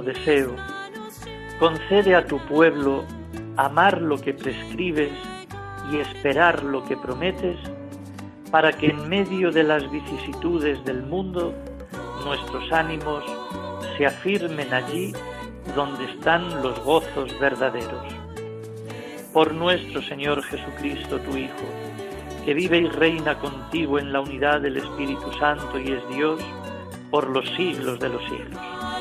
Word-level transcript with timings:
Deseo, 0.00 0.56
concede 1.58 2.14
a 2.14 2.24
tu 2.24 2.38
pueblo 2.46 3.04
amar 3.56 4.00
lo 4.00 4.16
que 4.16 4.32
prescribes 4.32 5.12
y 5.92 5.98
esperar 5.98 6.62
lo 6.62 6.82
que 6.84 6.96
prometes, 6.96 7.58
para 8.50 8.72
que 8.72 8.86
en 8.86 9.08
medio 9.08 9.50
de 9.50 9.64
las 9.64 9.90
vicisitudes 9.90 10.82
del 10.84 11.02
mundo 11.02 11.54
nuestros 12.24 12.72
ánimos 12.72 13.24
se 13.96 14.06
afirmen 14.06 14.72
allí 14.72 15.12
donde 15.74 16.04
están 16.04 16.62
los 16.62 16.78
gozos 16.84 17.38
verdaderos. 17.38 18.06
Por 19.32 19.54
nuestro 19.54 20.02
Señor 20.02 20.42
Jesucristo, 20.42 21.18
tu 21.20 21.36
Hijo, 21.36 21.66
que 22.44 22.54
vive 22.54 22.78
y 22.78 22.88
reina 22.88 23.38
contigo 23.38 23.98
en 23.98 24.12
la 24.12 24.20
unidad 24.20 24.60
del 24.60 24.76
Espíritu 24.76 25.32
Santo 25.38 25.78
y 25.78 25.92
es 25.92 26.08
Dios 26.08 26.40
por 27.10 27.28
los 27.28 27.48
siglos 27.56 27.98
de 28.00 28.08
los 28.08 28.22
siglos. 28.24 28.71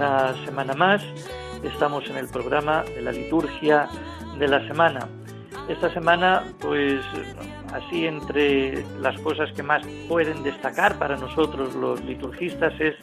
una 0.00 0.34
semana 0.46 0.72
más 0.72 1.02
estamos 1.62 2.08
en 2.08 2.16
el 2.16 2.26
programa 2.28 2.84
de 2.84 3.02
la 3.02 3.12
liturgia 3.12 3.86
de 4.38 4.48
la 4.48 4.66
semana. 4.66 5.06
Esta 5.68 5.92
semana, 5.92 6.42
pues 6.58 7.04
así 7.74 8.06
entre 8.06 8.82
las 8.98 9.20
cosas 9.20 9.52
que 9.52 9.62
más 9.62 9.86
pueden 10.08 10.42
destacar 10.42 10.98
para 10.98 11.18
nosotros 11.18 11.74
los 11.74 12.02
liturgistas 12.02 12.72
es 12.80 12.94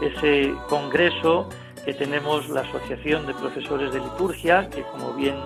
ese 0.00 0.54
congreso 0.70 1.50
que 1.84 1.92
tenemos 1.92 2.48
la 2.48 2.62
Asociación 2.62 3.26
de 3.26 3.34
Profesores 3.34 3.92
de 3.92 4.00
Liturgia, 4.00 4.70
que 4.70 4.84
como 4.84 5.12
bien 5.12 5.36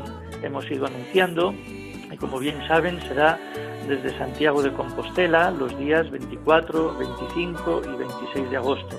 hemos 0.45 0.71
ido 0.71 0.87
anunciando, 0.87 1.53
y 1.53 2.17
como 2.17 2.39
bien 2.39 2.65
saben, 2.69 3.01
será 3.01 3.41
desde 3.89 4.17
Santiago 4.19 4.63
de 4.63 4.73
Compostela 4.73 5.51
los 5.51 5.77
días 5.81 6.09
24, 6.13 6.97
25 6.97 7.83
y 7.93 7.99
26 7.99 8.51
de 8.51 8.57
agosto. 8.57 8.97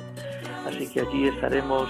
Así 0.68 0.88
que 0.88 1.02
allí 1.02 1.28
estaremos 1.28 1.88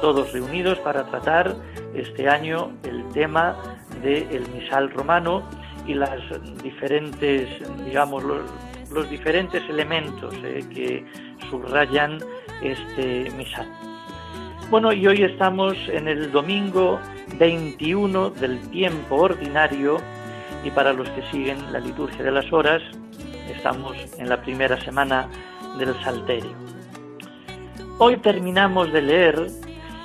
todos 0.00 0.32
reunidos 0.32 0.78
para 0.78 1.04
tratar 1.04 1.54
este 1.94 2.28
año 2.28 2.72
el 2.82 3.06
tema 3.10 3.56
del 4.02 4.48
misal 4.48 4.90
romano 4.90 5.42
y 5.86 5.94
las 5.94 6.20
diferentes, 6.62 7.48
digamos, 7.84 8.24
los, 8.24 9.10
diferentes 9.10 9.62
elementos 9.68 10.34
eh, 10.44 10.64
que 10.72 11.04
subrayan 11.50 12.18
este 12.62 13.30
misal. 13.36 13.66
Bueno, 14.70 14.92
y 14.92 15.06
hoy 15.06 15.22
estamos 15.22 15.74
en 15.88 16.08
el 16.08 16.30
domingo 16.30 17.00
21 17.38 18.30
del 18.30 18.60
tiempo 18.70 19.16
ordinario 19.16 19.98
y 20.64 20.70
para 20.70 20.92
los 20.92 21.08
que 21.10 21.22
siguen 21.30 21.72
la 21.72 21.80
liturgia 21.80 22.24
de 22.24 22.30
las 22.30 22.50
horas, 22.52 22.82
estamos 23.50 23.96
en 24.18 24.28
la 24.28 24.40
primera 24.40 24.80
semana 24.80 25.28
del 25.76 25.94
Salterio. 26.02 26.73
Hoy 27.98 28.16
terminamos 28.16 28.92
de 28.92 29.02
leer 29.02 29.46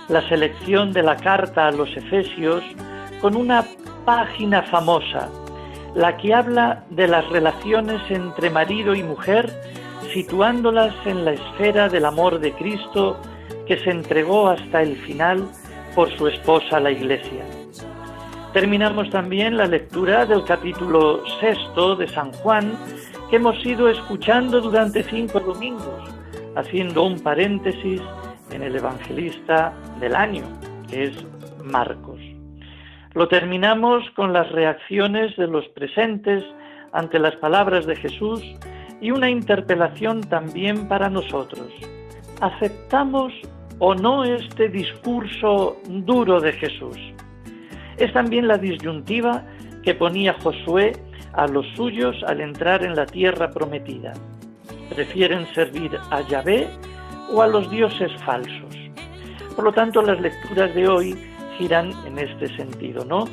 la 0.09 0.21
selección 0.29 0.93
de 0.93 1.01
la 1.01 1.15
carta 1.15 1.67
a 1.67 1.71
los 1.71 1.89
Efesios 1.97 2.63
con 3.19 3.35
una 3.35 3.65
página 4.05 4.61
famosa, 4.61 5.27
la 5.95 6.15
que 6.17 6.35
habla 6.35 6.83
de 6.91 7.07
las 7.07 7.27
relaciones 7.29 7.99
entre 8.11 8.51
marido 8.51 8.93
y 8.93 9.01
mujer, 9.01 9.51
situándolas 10.13 10.93
en 11.05 11.25
la 11.25 11.31
esfera 11.31 11.89
del 11.89 12.05
amor 12.05 12.39
de 12.39 12.53
Cristo 12.53 13.19
que 13.67 13.79
se 13.79 13.89
entregó 13.89 14.49
hasta 14.49 14.83
el 14.83 14.95
final 14.97 15.47
por 15.95 16.15
su 16.15 16.27
esposa 16.27 16.79
la 16.79 16.91
Iglesia. 16.91 17.43
Terminamos 18.53 19.09
también 19.09 19.57
la 19.57 19.65
lectura 19.65 20.27
del 20.27 20.43
capítulo 20.43 21.23
sexto 21.39 21.95
de 21.95 22.07
San 22.07 22.31
Juan 22.33 22.71
que 23.31 23.37
hemos 23.37 23.63
ido 23.65 23.89
escuchando 23.89 24.61
durante 24.61 25.03
cinco 25.03 25.39
domingos, 25.39 26.18
haciendo 26.55 27.03
un 27.03 27.19
paréntesis 27.19 28.01
en 28.51 28.63
el 28.63 28.75
evangelista 28.75 29.73
del 29.99 30.15
año, 30.15 30.43
que 30.89 31.03
es 31.03 31.11
Marcos. 31.63 32.19
Lo 33.13 33.27
terminamos 33.27 34.03
con 34.15 34.33
las 34.33 34.51
reacciones 34.51 35.35
de 35.35 35.47
los 35.47 35.67
presentes 35.69 36.43
ante 36.91 37.19
las 37.19 37.35
palabras 37.37 37.85
de 37.85 37.95
Jesús 37.95 38.43
y 39.01 39.11
una 39.11 39.29
interpelación 39.29 40.21
también 40.21 40.87
para 40.87 41.09
nosotros. 41.09 41.67
¿Aceptamos 42.41 43.33
o 43.79 43.95
no 43.95 44.23
este 44.23 44.69
discurso 44.69 45.77
duro 45.87 46.39
de 46.39 46.53
Jesús? 46.53 46.97
Es 47.97 48.13
también 48.13 48.47
la 48.47 48.57
disyuntiva 48.57 49.43
que 49.83 49.95
ponía 49.95 50.33
Josué 50.33 50.93
a 51.33 51.47
los 51.47 51.65
suyos 51.75 52.15
al 52.27 52.41
entrar 52.41 52.83
en 52.83 52.95
la 52.95 53.05
tierra 53.05 53.49
prometida. 53.49 54.13
¿Prefieren 54.89 55.47
servir 55.53 55.97
a 56.09 56.21
Yahvé 56.21 56.67
o 57.31 57.41
a 57.41 57.47
los 57.47 57.69
dioses 57.69 58.11
falsos? 58.23 58.75
Por 59.55 59.63
lo 59.63 59.71
tanto, 59.73 60.01
las 60.01 60.19
lecturas 60.19 60.73
de 60.73 60.87
hoy 60.87 61.15
giran 61.57 61.91
en 62.05 62.17
este 62.17 62.47
sentido, 62.55 63.05
¿no? 63.05 63.25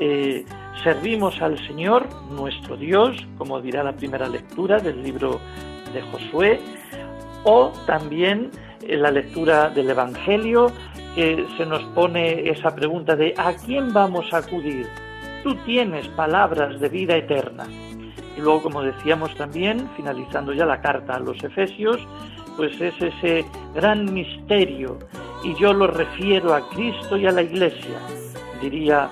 Eh, 0.00 0.44
servimos 0.82 1.40
al 1.40 1.58
Señor, 1.66 2.06
nuestro 2.30 2.76
Dios, 2.76 3.16
como 3.38 3.60
dirá 3.60 3.82
la 3.82 3.92
primera 3.92 4.28
lectura 4.28 4.78
del 4.78 5.02
libro 5.02 5.40
de 5.92 6.02
Josué, 6.02 6.60
o 7.44 7.72
también 7.86 8.50
en 8.82 9.02
la 9.02 9.10
lectura 9.10 9.70
del 9.70 9.90
Evangelio, 9.90 10.72
que 11.14 11.46
se 11.56 11.64
nos 11.64 11.82
pone 11.94 12.48
esa 12.50 12.74
pregunta 12.74 13.16
de 13.16 13.32
¿a 13.36 13.54
quién 13.54 13.92
vamos 13.92 14.32
a 14.32 14.38
acudir? 14.38 14.86
Tú 15.42 15.54
tienes 15.64 16.08
palabras 16.08 16.78
de 16.80 16.88
vida 16.88 17.16
eterna. 17.16 17.64
Y 18.36 18.40
luego, 18.40 18.62
como 18.62 18.82
decíamos 18.82 19.34
también, 19.36 19.88
finalizando 19.96 20.52
ya 20.52 20.66
la 20.66 20.80
carta 20.80 21.14
a 21.14 21.20
los 21.20 21.42
Efesios, 21.42 21.98
pues 22.56 22.78
es 22.80 22.94
ese 23.00 23.44
gran 23.74 24.12
misterio, 24.12 24.98
y 25.42 25.54
yo 25.54 25.72
lo 25.72 25.86
refiero 25.86 26.54
a 26.54 26.68
Cristo 26.70 27.16
y 27.16 27.26
a 27.26 27.32
la 27.32 27.42
Iglesia, 27.42 27.98
diría 28.60 29.10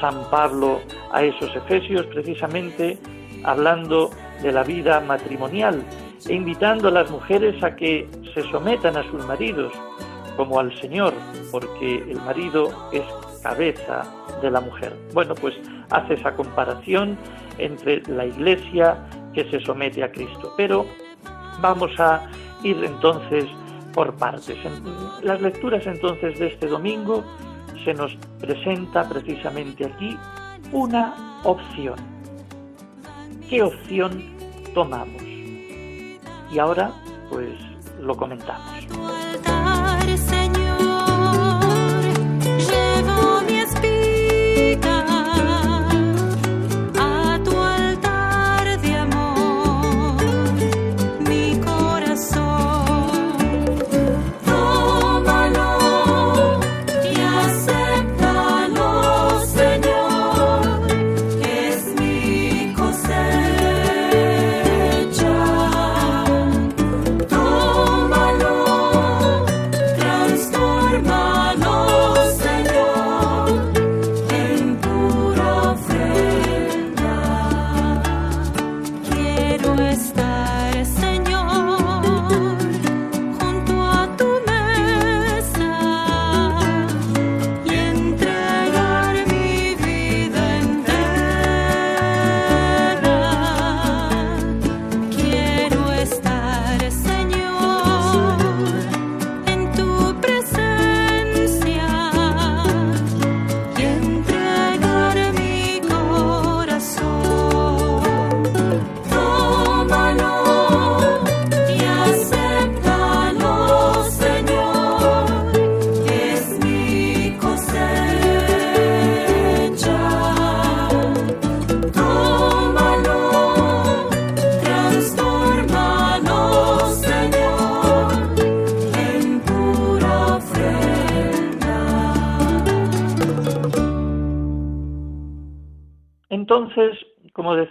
San 0.00 0.28
Pablo 0.30 0.80
a 1.12 1.22
esos 1.22 1.54
Efesios, 1.54 2.06
precisamente 2.06 2.98
hablando 3.44 4.10
de 4.42 4.52
la 4.52 4.62
vida 4.62 5.00
matrimonial 5.00 5.82
e 6.26 6.34
invitando 6.34 6.88
a 6.88 6.90
las 6.90 7.10
mujeres 7.10 7.62
a 7.62 7.76
que 7.76 8.08
se 8.34 8.42
sometan 8.50 8.96
a 8.96 9.02
sus 9.10 9.24
maridos 9.26 9.72
como 10.36 10.58
al 10.58 10.78
Señor, 10.80 11.14
porque 11.50 11.96
el 11.98 12.20
marido 12.22 12.68
es 12.92 13.04
cabeza 13.46 14.02
de 14.42 14.50
la 14.50 14.60
mujer. 14.60 14.92
Bueno, 15.14 15.34
pues 15.36 15.54
hace 15.90 16.14
esa 16.14 16.34
comparación 16.34 17.16
entre 17.58 18.02
la 18.08 18.26
iglesia 18.26 18.96
que 19.32 19.48
se 19.50 19.60
somete 19.60 20.02
a 20.02 20.10
Cristo. 20.10 20.52
Pero 20.56 20.84
vamos 21.60 21.92
a 22.00 22.28
ir 22.64 22.82
entonces 22.82 23.44
por 23.94 24.14
partes. 24.14 24.58
Las 25.22 25.40
lecturas 25.40 25.86
entonces 25.86 26.38
de 26.40 26.48
este 26.48 26.66
domingo 26.66 27.24
se 27.84 27.94
nos 27.94 28.16
presenta 28.40 29.08
precisamente 29.08 29.86
aquí 29.86 30.18
una 30.72 31.40
opción. 31.44 31.94
¿Qué 33.48 33.62
opción 33.62 34.24
tomamos? 34.74 35.22
Y 35.22 36.58
ahora 36.58 36.90
pues 37.30 37.54
lo 38.00 38.16
comentamos. 38.16 39.25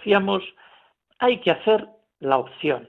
Decíamos, 0.06 0.44
hay 1.18 1.40
que 1.40 1.50
hacer 1.50 1.88
la 2.20 2.38
opción. 2.38 2.88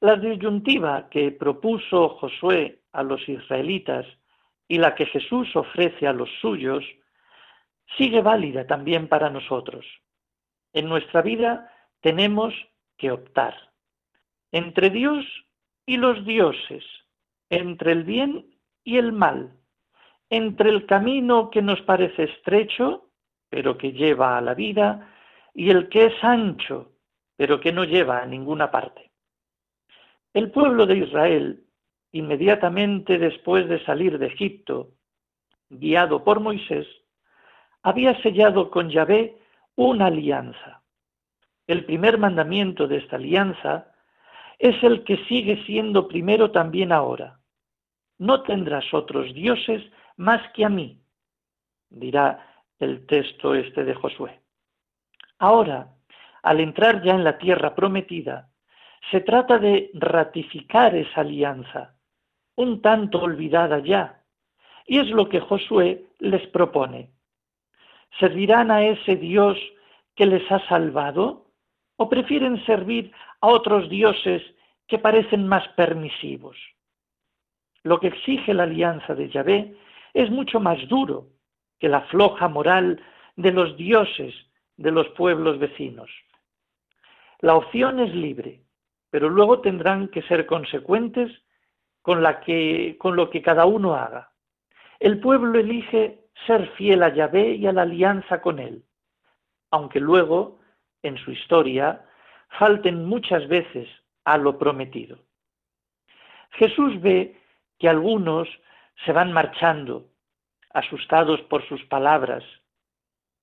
La 0.00 0.16
disyuntiva 0.16 1.06
que 1.10 1.30
propuso 1.30 2.08
Josué 2.18 2.80
a 2.92 3.02
los 3.02 3.28
israelitas 3.28 4.06
y 4.66 4.78
la 4.78 4.94
que 4.94 5.04
Jesús 5.04 5.54
ofrece 5.54 6.06
a 6.06 6.14
los 6.14 6.30
suyos 6.40 6.82
sigue 7.98 8.22
válida 8.22 8.66
también 8.66 9.06
para 9.06 9.28
nosotros. 9.28 9.84
En 10.72 10.88
nuestra 10.88 11.20
vida 11.20 11.70
tenemos 12.00 12.54
que 12.96 13.10
optar 13.10 13.54
entre 14.50 14.88
Dios 14.88 15.26
y 15.84 15.98
los 15.98 16.24
dioses, 16.24 16.84
entre 17.50 17.92
el 17.92 18.04
bien 18.04 18.46
y 18.82 18.96
el 18.96 19.12
mal, 19.12 19.52
entre 20.30 20.70
el 20.70 20.86
camino 20.86 21.50
que 21.50 21.60
nos 21.60 21.82
parece 21.82 22.24
estrecho, 22.24 23.10
pero 23.50 23.76
que 23.76 23.92
lleva 23.92 24.38
a 24.38 24.40
la 24.40 24.54
vida, 24.54 25.12
y 25.58 25.70
el 25.70 25.88
que 25.88 26.04
es 26.04 26.22
ancho, 26.22 26.92
pero 27.34 27.58
que 27.60 27.72
no 27.72 27.84
lleva 27.84 28.20
a 28.20 28.26
ninguna 28.26 28.70
parte. 28.70 29.10
El 30.34 30.50
pueblo 30.50 30.84
de 30.84 30.98
Israel, 30.98 31.64
inmediatamente 32.12 33.18
después 33.18 33.66
de 33.66 33.82
salir 33.86 34.18
de 34.18 34.26
Egipto, 34.26 34.90
guiado 35.70 36.22
por 36.22 36.40
Moisés, 36.40 36.86
había 37.82 38.20
sellado 38.20 38.70
con 38.70 38.90
Yahvé 38.90 39.38
una 39.76 40.06
alianza. 40.06 40.82
El 41.66 41.86
primer 41.86 42.18
mandamiento 42.18 42.86
de 42.86 42.98
esta 42.98 43.16
alianza 43.16 43.94
es 44.58 44.82
el 44.82 45.04
que 45.04 45.24
sigue 45.24 45.64
siendo 45.64 46.06
primero 46.06 46.50
también 46.50 46.92
ahora. 46.92 47.40
No 48.18 48.42
tendrás 48.42 48.92
otros 48.92 49.32
dioses 49.32 49.82
más 50.18 50.42
que 50.52 50.66
a 50.66 50.68
mí, 50.68 51.00
dirá 51.88 52.46
el 52.78 53.06
texto 53.06 53.54
este 53.54 53.84
de 53.84 53.94
Josué. 53.94 54.45
Ahora, 55.38 55.94
al 56.42 56.60
entrar 56.60 57.02
ya 57.02 57.12
en 57.12 57.24
la 57.24 57.38
tierra 57.38 57.74
prometida, 57.74 58.48
se 59.10 59.20
trata 59.20 59.58
de 59.58 59.90
ratificar 59.94 60.94
esa 60.94 61.20
alianza, 61.20 61.94
un 62.56 62.80
tanto 62.80 63.20
olvidada 63.20 63.78
ya, 63.80 64.22
y 64.86 64.98
es 64.98 65.08
lo 65.08 65.28
que 65.28 65.40
Josué 65.40 66.06
les 66.18 66.46
propone. 66.48 67.10
¿Servirán 68.18 68.70
a 68.70 68.84
ese 68.84 69.16
Dios 69.16 69.58
que 70.14 70.26
les 70.26 70.50
ha 70.50 70.66
salvado 70.68 71.50
o 71.96 72.08
prefieren 72.08 72.64
servir 72.64 73.12
a 73.40 73.48
otros 73.48 73.88
dioses 73.90 74.42
que 74.86 74.98
parecen 74.98 75.46
más 75.46 75.66
permisivos? 75.68 76.56
Lo 77.82 78.00
que 78.00 78.08
exige 78.08 78.54
la 78.54 78.64
alianza 78.64 79.14
de 79.14 79.28
Yahvé 79.28 79.76
es 80.14 80.30
mucho 80.30 80.60
más 80.60 80.78
duro 80.88 81.28
que 81.78 81.88
la 81.88 82.02
floja 82.02 82.48
moral 82.48 83.00
de 83.36 83.52
los 83.52 83.76
dioses 83.76 84.34
de 84.76 84.90
los 84.90 85.08
pueblos 85.10 85.58
vecinos. 85.58 86.10
La 87.40 87.54
opción 87.54 88.00
es 88.00 88.14
libre, 88.14 88.62
pero 89.10 89.28
luego 89.28 89.60
tendrán 89.60 90.08
que 90.08 90.22
ser 90.22 90.46
consecuentes 90.46 91.30
con, 92.02 92.22
la 92.22 92.40
que, 92.40 92.96
con 92.98 93.16
lo 93.16 93.30
que 93.30 93.42
cada 93.42 93.66
uno 93.66 93.94
haga. 93.94 94.32
El 95.00 95.20
pueblo 95.20 95.58
elige 95.58 96.20
ser 96.46 96.68
fiel 96.72 97.02
a 97.02 97.12
Yahvé 97.12 97.54
y 97.54 97.66
a 97.66 97.72
la 97.72 97.82
alianza 97.82 98.40
con 98.40 98.58
él, 98.58 98.84
aunque 99.70 100.00
luego, 100.00 100.58
en 101.02 101.16
su 101.18 101.30
historia, 101.32 102.04
falten 102.58 103.04
muchas 103.04 103.46
veces 103.48 103.88
a 104.24 104.38
lo 104.38 104.58
prometido. 104.58 105.18
Jesús 106.52 107.00
ve 107.00 107.40
que 107.78 107.88
algunos 107.88 108.48
se 109.04 109.12
van 109.12 109.32
marchando, 109.32 110.08
asustados 110.70 111.40
por 111.42 111.66
sus 111.68 111.84
palabras. 111.84 112.44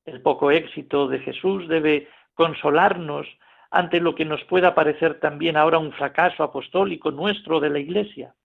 El 0.05 0.21
poco 0.21 0.51
éxito 0.51 1.07
de 1.07 1.19
Jesús 1.19 1.67
debe 1.67 2.09
consolarnos 2.33 3.27
ante 3.71 3.99
lo 3.99 4.13
que 4.15 4.25
nos 4.25 4.43
pueda 4.45 4.75
parecer 4.75 5.19
también 5.19 5.57
ahora 5.57 5.79
un 5.79 5.93
fracaso 5.93 6.43
apostólico 6.43 7.11
nuestro 7.11 7.59
de 7.59 7.69
la 7.69 7.79
Iglesia. 7.79 8.35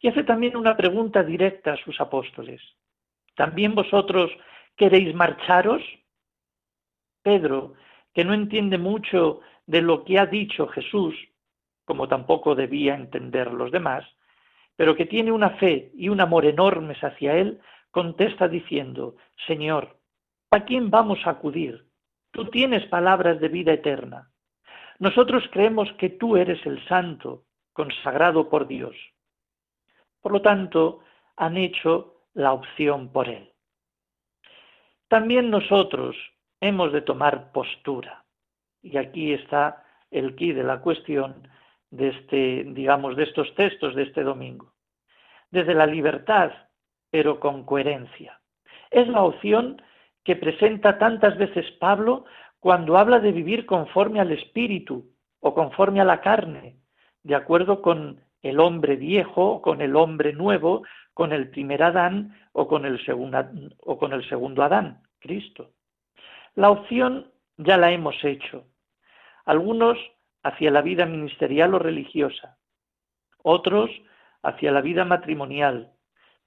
Y 0.00 0.08
hace 0.08 0.24
también 0.24 0.56
una 0.56 0.76
pregunta 0.76 1.22
directa 1.22 1.72
a 1.72 1.76
sus 1.76 2.00
apóstoles. 2.00 2.60
¿También 3.34 3.74
vosotros 3.74 4.30
queréis 4.76 5.14
marcharos? 5.14 5.82
Pedro, 7.22 7.74
que 8.14 8.24
no 8.24 8.32
entiende 8.32 8.78
mucho 8.78 9.40
de 9.66 9.82
lo 9.82 10.04
que 10.04 10.18
ha 10.18 10.26
dicho 10.26 10.68
Jesús, 10.68 11.14
como 11.84 12.08
tampoco 12.08 12.54
debía 12.54 12.94
entender 12.94 13.52
los 13.52 13.70
demás, 13.72 14.04
pero 14.76 14.96
que 14.96 15.06
tiene 15.06 15.32
una 15.32 15.50
fe 15.50 15.90
y 15.94 16.08
un 16.08 16.20
amor 16.20 16.46
enormes 16.46 17.02
hacia 17.02 17.36
él, 17.36 17.60
contesta 17.90 18.48
diciendo, 18.48 19.16
Señor, 19.46 19.99
¿a 20.50 20.64
quién 20.64 20.90
vamos 20.90 21.20
a 21.24 21.30
acudir? 21.30 21.86
Tú 22.32 22.46
tienes 22.46 22.86
palabras 22.86 23.40
de 23.40 23.48
vida 23.48 23.72
eterna. 23.72 24.30
Nosotros 24.98 25.44
creemos 25.50 25.92
que 25.94 26.10
tú 26.10 26.36
eres 26.36 26.64
el 26.66 26.84
santo, 26.86 27.44
consagrado 27.72 28.48
por 28.48 28.66
Dios. 28.66 28.96
Por 30.20 30.32
lo 30.32 30.42
tanto, 30.42 31.00
han 31.36 31.56
hecho 31.56 32.26
la 32.34 32.52
opción 32.52 33.10
por 33.12 33.28
él. 33.28 33.52
También 35.08 35.50
nosotros 35.50 36.16
hemos 36.60 36.92
de 36.92 37.00
tomar 37.00 37.52
postura. 37.52 38.24
Y 38.82 38.96
aquí 38.96 39.32
está 39.32 39.84
el 40.10 40.34
quid 40.34 40.56
de 40.56 40.64
la 40.64 40.80
cuestión, 40.80 41.48
de 41.90 42.08
este, 42.08 42.64
digamos, 42.64 43.16
de 43.16 43.24
estos 43.24 43.54
textos 43.54 43.94
de 43.94 44.02
este 44.02 44.22
domingo. 44.22 44.74
Desde 45.50 45.74
la 45.74 45.86
libertad, 45.86 46.52
pero 47.10 47.40
con 47.40 47.64
coherencia. 47.64 48.40
Es 48.90 49.08
la 49.08 49.22
opción 49.22 49.82
que 50.24 50.36
presenta 50.36 50.98
tantas 50.98 51.36
veces 51.38 51.70
Pablo 51.72 52.24
cuando 52.58 52.98
habla 52.98 53.20
de 53.20 53.32
vivir 53.32 53.66
conforme 53.66 54.20
al 54.20 54.32
espíritu 54.32 55.10
o 55.40 55.54
conforme 55.54 56.00
a 56.00 56.04
la 56.04 56.20
carne, 56.20 56.76
de 57.22 57.34
acuerdo 57.34 57.80
con 57.82 58.20
el 58.42 58.60
hombre 58.60 58.96
viejo, 58.96 59.60
con 59.62 59.80
el 59.80 59.96
hombre 59.96 60.32
nuevo, 60.32 60.82
con 61.14 61.32
el 61.32 61.50
primer 61.50 61.82
Adán 61.82 62.34
o 62.52 62.68
con 62.68 62.84
el, 62.84 63.04
segundo, 63.04 64.62
Adán, 64.62 65.02
Cristo. 65.18 65.70
La 66.54 66.70
opción 66.70 67.30
ya 67.56 67.76
la 67.76 67.92
hemos 67.92 68.22
hecho. 68.24 68.64
Algunos 69.44 69.98
hacia 70.42 70.70
la 70.70 70.80
vida 70.80 71.06
ministerial 71.06 71.74
o 71.74 71.78
religiosa, 71.78 72.56
otros 73.42 73.90
hacia 74.42 74.72
la 74.72 74.80
vida 74.80 75.04
matrimonial, 75.04 75.92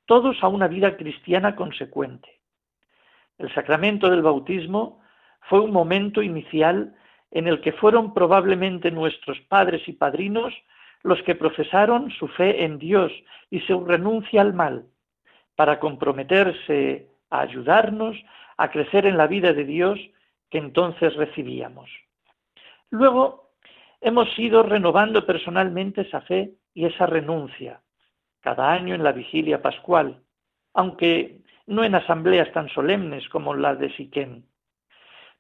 todos 0.05 0.41
a 0.41 0.47
una 0.47 0.67
vida 0.67 0.97
cristiana 0.97 1.55
consecuente. 1.55 2.42
El 3.37 3.53
sacramento 3.53 4.09
del 4.09 4.21
bautismo 4.21 5.01
fue 5.41 5.59
un 5.59 5.71
momento 5.71 6.21
inicial 6.21 6.95
en 7.31 7.47
el 7.47 7.61
que 7.61 7.73
fueron 7.73 8.13
probablemente 8.13 8.91
nuestros 8.91 9.39
padres 9.41 9.87
y 9.87 9.93
padrinos 9.93 10.53
los 11.01 11.21
que 11.23 11.35
profesaron 11.35 12.11
su 12.11 12.27
fe 12.27 12.63
en 12.63 12.79
Dios 12.79 13.11
y 13.49 13.59
su 13.61 13.83
renuncia 13.83 14.41
al 14.41 14.53
mal, 14.53 14.85
para 15.55 15.79
comprometerse 15.79 17.09
a 17.29 17.41
ayudarnos 17.41 18.15
a 18.57 18.69
crecer 18.71 19.05
en 19.05 19.17
la 19.17 19.27
vida 19.27 19.53
de 19.53 19.65
Dios 19.65 19.99
que 20.49 20.59
entonces 20.59 21.15
recibíamos. 21.15 21.89
Luego 22.89 23.51
hemos 23.99 24.27
ido 24.37 24.63
renovando 24.63 25.25
personalmente 25.25 26.01
esa 26.01 26.21
fe 26.21 26.53
y 26.73 26.85
esa 26.85 27.05
renuncia, 27.05 27.81
cada 28.41 28.71
año 28.71 28.95
en 28.95 29.03
la 29.03 29.11
vigilia 29.11 29.61
pascual, 29.61 30.21
aunque 30.73 31.39
no 31.65 31.83
en 31.83 31.95
asambleas 31.95 32.51
tan 32.51 32.69
solemnes 32.69 33.27
como 33.29 33.53
la 33.53 33.75
de 33.75 33.93
Siquén. 33.95 34.45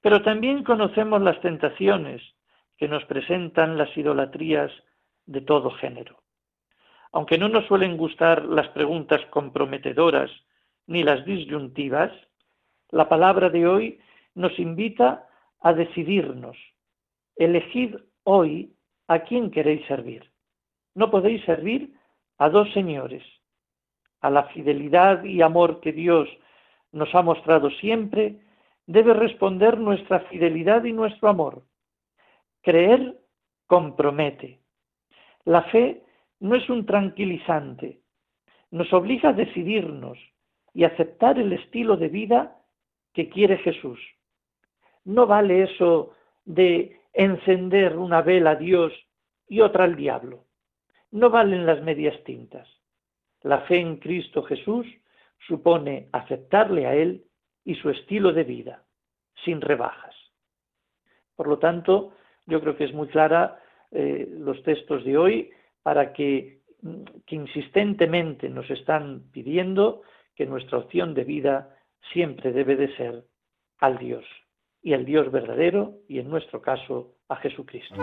Pero 0.01 0.21
también 0.21 0.63
conocemos 0.63 1.21
las 1.21 1.39
tentaciones 1.41 2.21
que 2.77 2.87
nos 2.87 3.05
presentan 3.05 3.77
las 3.77 3.95
idolatrías 3.97 4.71
de 5.25 5.41
todo 5.41 5.71
género. 5.71 6.19
Aunque 7.11 7.37
no 7.37 7.47
nos 7.47 7.65
suelen 7.67 7.95
gustar 7.95 8.43
las 8.45 8.67
preguntas 8.69 9.21
comprometedoras 9.29 10.31
ni 10.87 11.03
las 11.03 11.23
disyuntivas, 11.25 12.11
la 12.89 13.07
palabra 13.07 13.49
de 13.49 13.67
hoy 13.67 13.99
nos 14.35 14.57
invita 14.59 15.27
a 15.61 15.73
decidirnos. 15.73 16.57
Elegid 17.35 17.95
hoy 18.23 18.73
a 19.07 19.19
quién 19.19 19.51
queréis 19.51 19.85
servir. 19.87 20.31
No 20.95 21.09
podéis 21.09 21.43
servir 21.45 21.93
a 22.37 22.49
dos 22.49 22.71
señores. 22.73 23.23
A 24.23 24.29
la 24.29 24.43
fidelidad 24.45 25.25
y 25.25 25.41
amor 25.41 25.81
que 25.81 25.91
Dios 25.91 26.29
nos 26.93 27.13
ha 27.13 27.21
mostrado 27.21 27.69
siempre, 27.69 28.39
debe 28.87 29.13
responder 29.13 29.77
nuestra 29.77 30.21
fidelidad 30.21 30.85
y 30.85 30.93
nuestro 30.93 31.27
amor. 31.27 31.63
Creer 32.61 33.19
compromete. 33.67 34.61
La 35.43 35.63
fe 35.63 36.03
no 36.39 36.55
es 36.55 36.69
un 36.69 36.85
tranquilizante, 36.85 37.99
nos 38.71 38.93
obliga 38.93 39.29
a 39.29 39.33
decidirnos 39.33 40.17
y 40.73 40.85
aceptar 40.85 41.37
el 41.37 41.51
estilo 41.51 41.97
de 41.97 42.07
vida 42.07 42.57
que 43.13 43.27
quiere 43.27 43.57
Jesús. 43.57 43.99
No 45.03 45.27
vale 45.27 45.63
eso 45.63 46.13
de 46.45 46.97
encender 47.11 47.97
una 47.97 48.21
vela 48.21 48.51
a 48.51 48.55
Dios 48.55 48.93
y 49.49 49.59
otra 49.59 49.83
al 49.83 49.97
diablo. 49.97 50.45
No 51.11 51.29
valen 51.29 51.65
las 51.65 51.81
medias 51.83 52.23
tintas. 52.23 52.82
La 53.43 53.61
fe 53.61 53.77
en 53.77 53.97
Cristo 53.97 54.43
Jesús 54.43 54.87
supone 55.47 56.09
aceptarle 56.11 56.87
a 56.87 56.95
Él 56.95 57.25
y 57.65 57.75
su 57.75 57.89
estilo 57.89 58.33
de 58.33 58.43
vida, 58.43 58.83
sin 59.43 59.61
rebajas. 59.61 60.15
Por 61.35 61.47
lo 61.47 61.59
tanto, 61.59 62.13
yo 62.45 62.61
creo 62.61 62.75
que 62.77 62.85
es 62.85 62.93
muy 62.93 63.07
clara 63.07 63.59
eh, 63.91 64.27
los 64.31 64.61
textos 64.63 65.03
de 65.03 65.17
hoy 65.17 65.51
para 65.81 66.13
que, 66.13 66.61
que 67.25 67.35
insistentemente 67.35 68.49
nos 68.49 68.69
están 68.69 69.29
pidiendo 69.31 70.01
que 70.35 70.45
nuestra 70.45 70.77
opción 70.77 71.13
de 71.13 71.23
vida 71.23 71.75
siempre 72.11 72.51
debe 72.51 72.75
de 72.75 72.95
ser 72.95 73.23
al 73.79 73.97
Dios 73.97 74.25
y 74.81 74.93
al 74.93 75.05
Dios 75.05 75.31
verdadero 75.31 75.95
y 76.07 76.19
en 76.19 76.29
nuestro 76.29 76.61
caso 76.61 77.15
a 77.29 77.35
Jesucristo. 77.37 77.95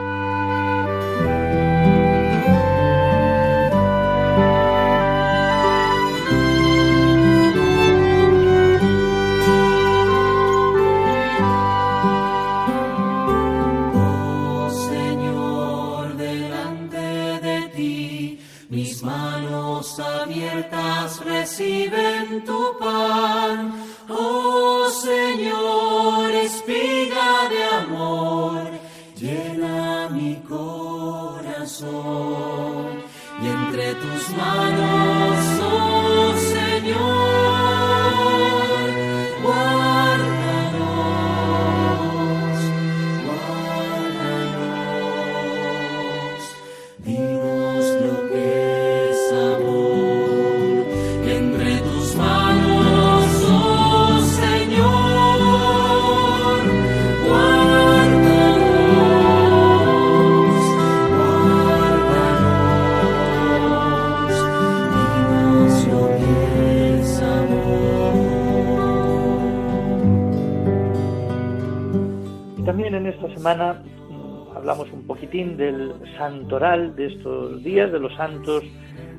También 72.71 72.95
en 72.95 73.07
esta 73.09 73.29
semana 73.35 73.83
mm, 73.83 74.57
hablamos 74.57 74.93
un 74.93 75.05
poquitín 75.05 75.57
del 75.57 75.93
santoral 76.17 76.95
de 76.95 77.07
estos 77.07 77.65
días, 77.65 77.91
de 77.91 77.99
los 77.99 78.15
santos 78.15 78.63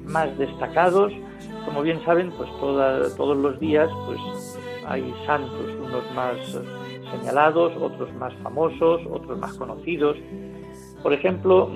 más 0.05 0.38
destacados. 0.38 1.12
Como 1.65 1.81
bien 1.81 2.01
saben, 2.05 2.31
pues 2.31 2.50
todos 3.17 3.36
los 3.36 3.60
días 3.60 3.89
pues 4.05 4.20
hay 4.88 5.13
santos, 5.25 5.65
unos 5.86 6.15
más 6.15 6.38
eh, 6.55 7.01
señalados, 7.12 7.74
otros 7.75 8.13
más 8.13 8.34
famosos, 8.36 9.01
otros 9.12 9.38
más 9.38 9.53
conocidos. 9.58 10.15
Por 11.03 11.12
ejemplo, 11.12 11.70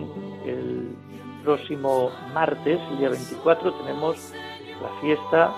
el 0.46 0.96
próximo 1.44 2.10
martes, 2.34 2.80
el 2.92 3.00
día 3.00 3.10
24, 3.10 3.74
tenemos 3.74 4.34
la 4.82 5.02
fiesta 5.02 5.54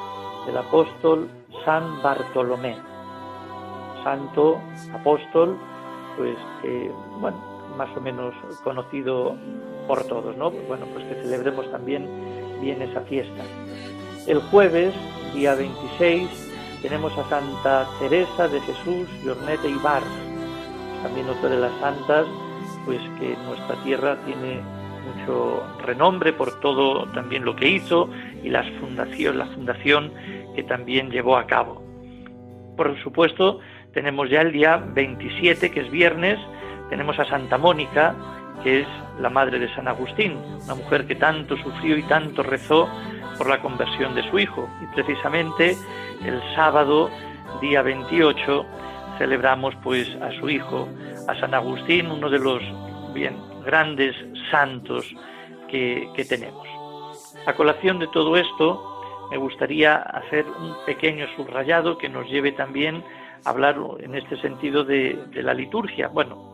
del 0.48 0.58
apóstol 0.58 1.30
San 1.64 2.02
Bartolomé 2.02 2.76
santo 4.08 4.58
apóstol, 4.94 5.58
pues 6.18 6.36
que, 6.62 6.92
bueno, 7.20 7.38
más 7.78 7.96
o 7.96 8.02
menos 8.02 8.34
conocido 8.64 9.36
por 9.88 10.04
todos, 10.06 10.36
¿no? 10.36 10.52
Bueno, 10.52 10.86
pues 10.94 11.06
que 11.06 11.16
celebremos 11.22 11.70
también 11.72 12.08
bien 12.62 12.82
esa 12.82 13.02
fiesta. 13.02 13.44
El 14.26 14.40
jueves, 14.40 14.94
día 15.34 15.56
26, 15.56 16.82
tenemos 16.82 17.18
a 17.18 17.24
Santa 17.30 17.88
Teresa 18.00 18.48
de 18.48 18.60
Jesús 18.62 19.08
y 19.24 19.30
Ornete 19.30 19.70
Ibar, 19.70 20.02
también 21.04 21.30
otra 21.30 21.50
de 21.50 21.58
las 21.58 21.74
santas, 21.80 22.26
pues 22.86 23.00
que 23.20 23.36
nuestra 23.46 23.76
tierra 23.84 24.18
tiene 24.26 24.62
mucho 25.08 25.64
renombre 25.80 26.34
por 26.34 26.60
todo 26.60 27.06
también 27.14 27.46
lo 27.46 27.56
que 27.56 27.70
hizo 27.70 28.10
y 28.44 28.50
las 28.50 28.70
fundación, 28.80 29.38
la 29.38 29.46
fundación 29.48 30.12
que 30.56 30.64
también 30.64 31.10
llevó 31.12 31.38
a 31.38 31.46
cabo. 31.46 31.82
Por 32.76 32.98
supuesto, 33.02 33.60
tenemos 33.98 34.30
ya 34.30 34.42
el 34.42 34.52
día 34.52 34.78
27, 34.78 35.72
que 35.72 35.80
es 35.80 35.90
viernes, 35.90 36.38
tenemos 36.92 37.18
a 37.18 37.26
Santa 37.26 37.58
Mónica, 37.58 38.16
que 38.64 38.82
es 38.82 38.88
la 39.20 39.32
madre 39.32 39.58
de 39.58 39.74
San 39.74 39.88
Agustín, 39.88 40.38
una 40.64 40.76
mujer 40.76 41.08
que 41.08 41.16
tanto 41.16 41.58
sufrió 41.58 41.98
y 41.98 42.04
tanto 42.04 42.44
rezó 42.44 42.88
por 43.40 43.50
la 43.50 43.60
conversión 43.60 44.14
de 44.14 44.22
su 44.30 44.38
hijo. 44.38 44.70
Y 44.84 44.86
precisamente 44.94 45.76
el 46.24 46.40
sábado, 46.54 47.10
día 47.60 47.82
28, 47.82 48.66
celebramos 49.18 49.74
pues 49.82 50.08
a 50.22 50.30
su 50.40 50.48
hijo, 50.48 50.88
a 51.28 51.34
San 51.40 51.56
Agustín, 51.56 52.12
uno 52.12 52.30
de 52.30 52.38
los 52.38 52.62
bien 53.16 53.36
grandes 53.66 54.16
santos 54.52 55.12
que, 55.72 56.08
que 56.16 56.24
tenemos. 56.24 56.68
A 57.48 57.54
colación 57.54 57.98
de 57.98 58.06
todo 58.10 58.38
esto, 58.38 59.28
me 59.32 59.38
gustaría 59.38 59.96
hacer 59.96 60.46
un 60.46 60.76
pequeño 60.86 61.26
subrayado 61.36 61.98
que 61.98 62.10
nos 62.10 62.30
lleve 62.30 62.52
también 62.52 63.04
hablar 63.46 63.78
en 64.00 64.16
este 64.16 64.38
sentido 64.38 64.84
de, 64.84 65.18
la 65.34 65.54
liturgia. 65.54 66.08
Bueno, 66.08 66.54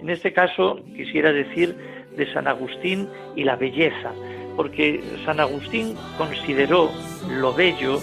en 0.00 0.10
este 0.10 0.32
caso 0.32 0.80
quisiera 0.96 1.32
decir 1.32 1.76
de 2.16 2.32
San 2.32 2.46
Agustín 2.46 3.08
y 3.36 3.44
la 3.44 3.56
belleza, 3.56 4.12
porque 4.56 5.02
San 5.24 5.40
Agustín 5.40 5.96
consideró 6.18 6.90
lo 7.30 7.52
bello 7.52 7.98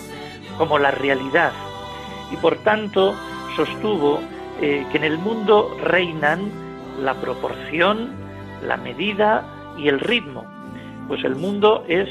como 0.58 0.78
la 0.78 0.92
realidad 0.92 1.54
y 2.32 2.38
por 2.38 2.58
tanto 2.64 3.16
sostuvo 3.56 4.20
eh, 4.62 4.86
que 4.92 4.98
en 4.98 5.04
el 5.04 5.18
mundo 5.18 5.78
reinan 5.84 6.52
la 7.02 7.16
proporción, 7.16 8.12
la 8.66 8.78
medida 8.78 9.44
y 9.78 9.88
el 9.88 10.00
ritmo, 10.00 10.46
pues 11.08 11.24
el 11.24 11.36
mundo 11.36 11.84
es 11.88 12.08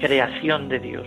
creación 0.00 0.68
de 0.68 0.78
Dios. 0.78 1.06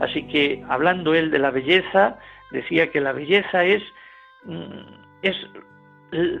Así 0.00 0.22
que 0.26 0.62
hablando 0.68 1.14
él 1.14 1.30
de 1.30 1.38
la 1.38 1.50
belleza, 1.50 2.18
decía 2.50 2.90
que 2.90 3.00
la 3.00 3.12
belleza 3.12 3.64
es, 3.64 3.82
mm, 4.44 4.80
es, 5.22 5.36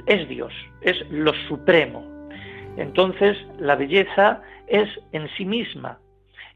es 0.06 0.28
Dios, 0.28 0.52
es 0.80 1.08
lo 1.10 1.32
supremo. 1.48 2.04
Entonces 2.76 3.36
la 3.58 3.76
belleza 3.76 4.42
es 4.66 4.88
en 5.12 5.28
sí 5.36 5.44
misma 5.44 5.98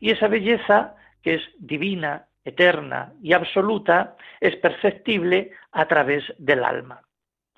y 0.00 0.10
esa 0.10 0.28
belleza 0.28 0.96
que 1.22 1.34
es 1.34 1.42
divina, 1.58 2.26
eterna 2.44 3.12
y 3.22 3.32
absoluta 3.32 4.16
es 4.40 4.54
perceptible 4.56 5.52
a 5.72 5.86
través 5.86 6.22
del 6.38 6.62
alma. 6.62 7.00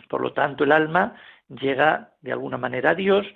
Por 0.09 0.21
lo 0.21 0.33
tanto, 0.33 0.65
el 0.65 0.73
alma 0.73 1.17
llega 1.49 2.13
de 2.21 2.33
alguna 2.33 2.57
manera 2.57 2.91
a 2.91 2.95
Dios 2.95 3.27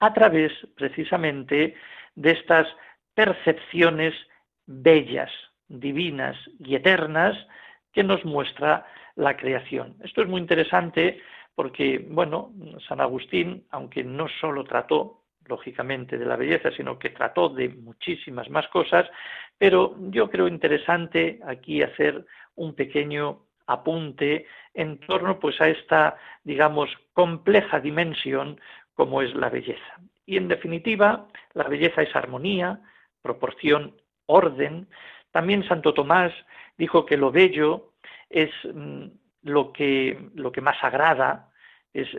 a 0.00 0.12
través 0.12 0.52
precisamente 0.76 1.74
de 2.14 2.30
estas 2.30 2.66
percepciones 3.14 4.14
bellas, 4.66 5.30
divinas 5.68 6.36
y 6.60 6.74
eternas 6.74 7.36
que 7.98 8.04
nos 8.04 8.24
muestra 8.24 8.86
la 9.16 9.36
creación. 9.36 9.96
Esto 10.04 10.22
es 10.22 10.28
muy 10.28 10.40
interesante 10.40 11.20
porque, 11.56 12.06
bueno, 12.08 12.52
San 12.86 13.00
Agustín, 13.00 13.66
aunque 13.70 14.04
no 14.04 14.28
solo 14.40 14.62
trató 14.62 15.24
lógicamente 15.46 16.16
de 16.16 16.24
la 16.24 16.36
belleza, 16.36 16.70
sino 16.70 16.96
que 16.96 17.10
trató 17.10 17.48
de 17.48 17.70
muchísimas 17.70 18.48
más 18.50 18.68
cosas, 18.68 19.10
pero 19.58 19.96
yo 20.10 20.30
creo 20.30 20.46
interesante 20.46 21.40
aquí 21.44 21.82
hacer 21.82 22.24
un 22.54 22.76
pequeño 22.76 23.40
apunte 23.66 24.46
en 24.74 25.00
torno 25.00 25.40
pues 25.40 25.60
a 25.60 25.68
esta, 25.68 26.18
digamos, 26.44 26.88
compleja 27.14 27.80
dimensión 27.80 28.60
como 28.94 29.22
es 29.22 29.34
la 29.34 29.50
belleza. 29.50 29.98
Y 30.24 30.36
en 30.36 30.46
definitiva, 30.46 31.26
la 31.52 31.64
belleza 31.64 32.02
es 32.02 32.14
armonía, 32.14 32.78
proporción, 33.22 33.96
orden. 34.26 34.86
También 35.32 35.66
Santo 35.66 35.94
Tomás 35.94 36.32
dijo 36.76 37.04
que 37.04 37.16
lo 37.16 37.32
bello 37.32 37.87
es 38.30 38.50
mm, 38.64 39.06
lo 39.42 39.72
que, 39.72 40.30
lo 40.34 40.52
que 40.52 40.60
más 40.60 40.82
agrada, 40.82 41.48
es, 41.92 42.12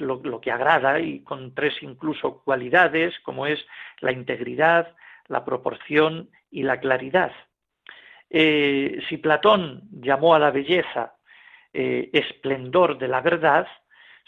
lo, 0.00 0.40
que 0.40 0.50
agrada 0.50 1.00
y 1.00 1.22
con 1.22 1.54
tres 1.54 1.74
incluso 1.82 2.42
cualidades 2.42 3.18
como 3.20 3.46
es 3.46 3.64
la 4.00 4.12
integridad, 4.12 4.94
la 5.28 5.44
proporción 5.44 6.30
y 6.50 6.62
la 6.62 6.78
claridad. 6.80 7.32
Eh, 8.30 9.00
si 9.08 9.18
Platón 9.18 9.82
llamó 9.90 10.34
a 10.34 10.38
la 10.38 10.50
belleza 10.50 11.14
eh, 11.72 12.10
esplendor 12.12 12.98
de 12.98 13.08
la 13.08 13.20
verdad, 13.20 13.66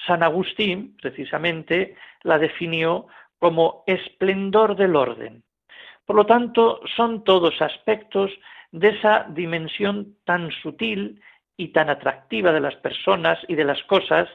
San 0.07 0.23
Agustín 0.23 0.97
precisamente 1.01 1.97
la 2.23 2.39
definió 2.39 3.07
como 3.39 3.85
esplendor 3.87 4.77
del 4.77 4.97
orden. 4.97 5.43
Por 6.05 6.17
lo 6.17 6.27
tanto, 6.27 6.81
son 6.97 7.25
todos 7.25 7.61
aspectos 7.61 8.31
de 8.73 8.89
esa 8.89 9.27
dimensión 9.31 10.17
tan 10.25 10.51
sutil 10.51 11.21
y 11.57 11.69
tan 11.69 11.91
atractiva 11.91 12.53
de 12.53 12.61
las 12.61 12.77
personas 12.77 13.39
y 13.49 13.55
de 13.55 13.65
las 13.65 13.83
cosas 13.85 14.29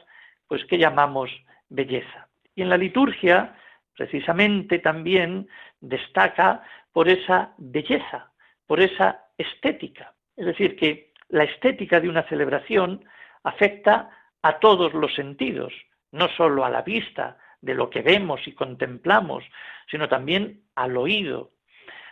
pues 0.46 0.64
que 0.66 0.78
llamamos 0.78 1.30
belleza. 1.68 2.28
Y 2.54 2.62
en 2.62 2.68
la 2.68 2.76
liturgia, 2.76 3.56
precisamente 3.96 4.78
también 4.78 5.48
destaca 5.80 6.62
por 6.92 7.08
esa 7.08 7.54
belleza, 7.58 8.30
por 8.66 8.80
esa 8.80 9.24
estética. 9.38 10.14
Es 10.36 10.46
decir, 10.46 10.76
que 10.76 11.12
la 11.28 11.44
estética 11.44 12.00
de 12.00 12.08
una 12.08 12.22
celebración 12.28 13.04
afecta 13.42 14.10
a 14.42 14.58
todos 14.58 14.92
los 14.94 15.14
sentidos, 15.14 15.72
no 16.12 16.28
solo 16.28 16.64
a 16.64 16.70
la 16.70 16.82
vista, 16.82 17.38
de 17.60 17.74
lo 17.74 17.88
que 17.88 18.02
vemos 18.02 18.46
y 18.46 18.52
contemplamos, 18.52 19.42
sino 19.90 20.08
también 20.08 20.62
al 20.74 20.96
oído. 20.96 21.52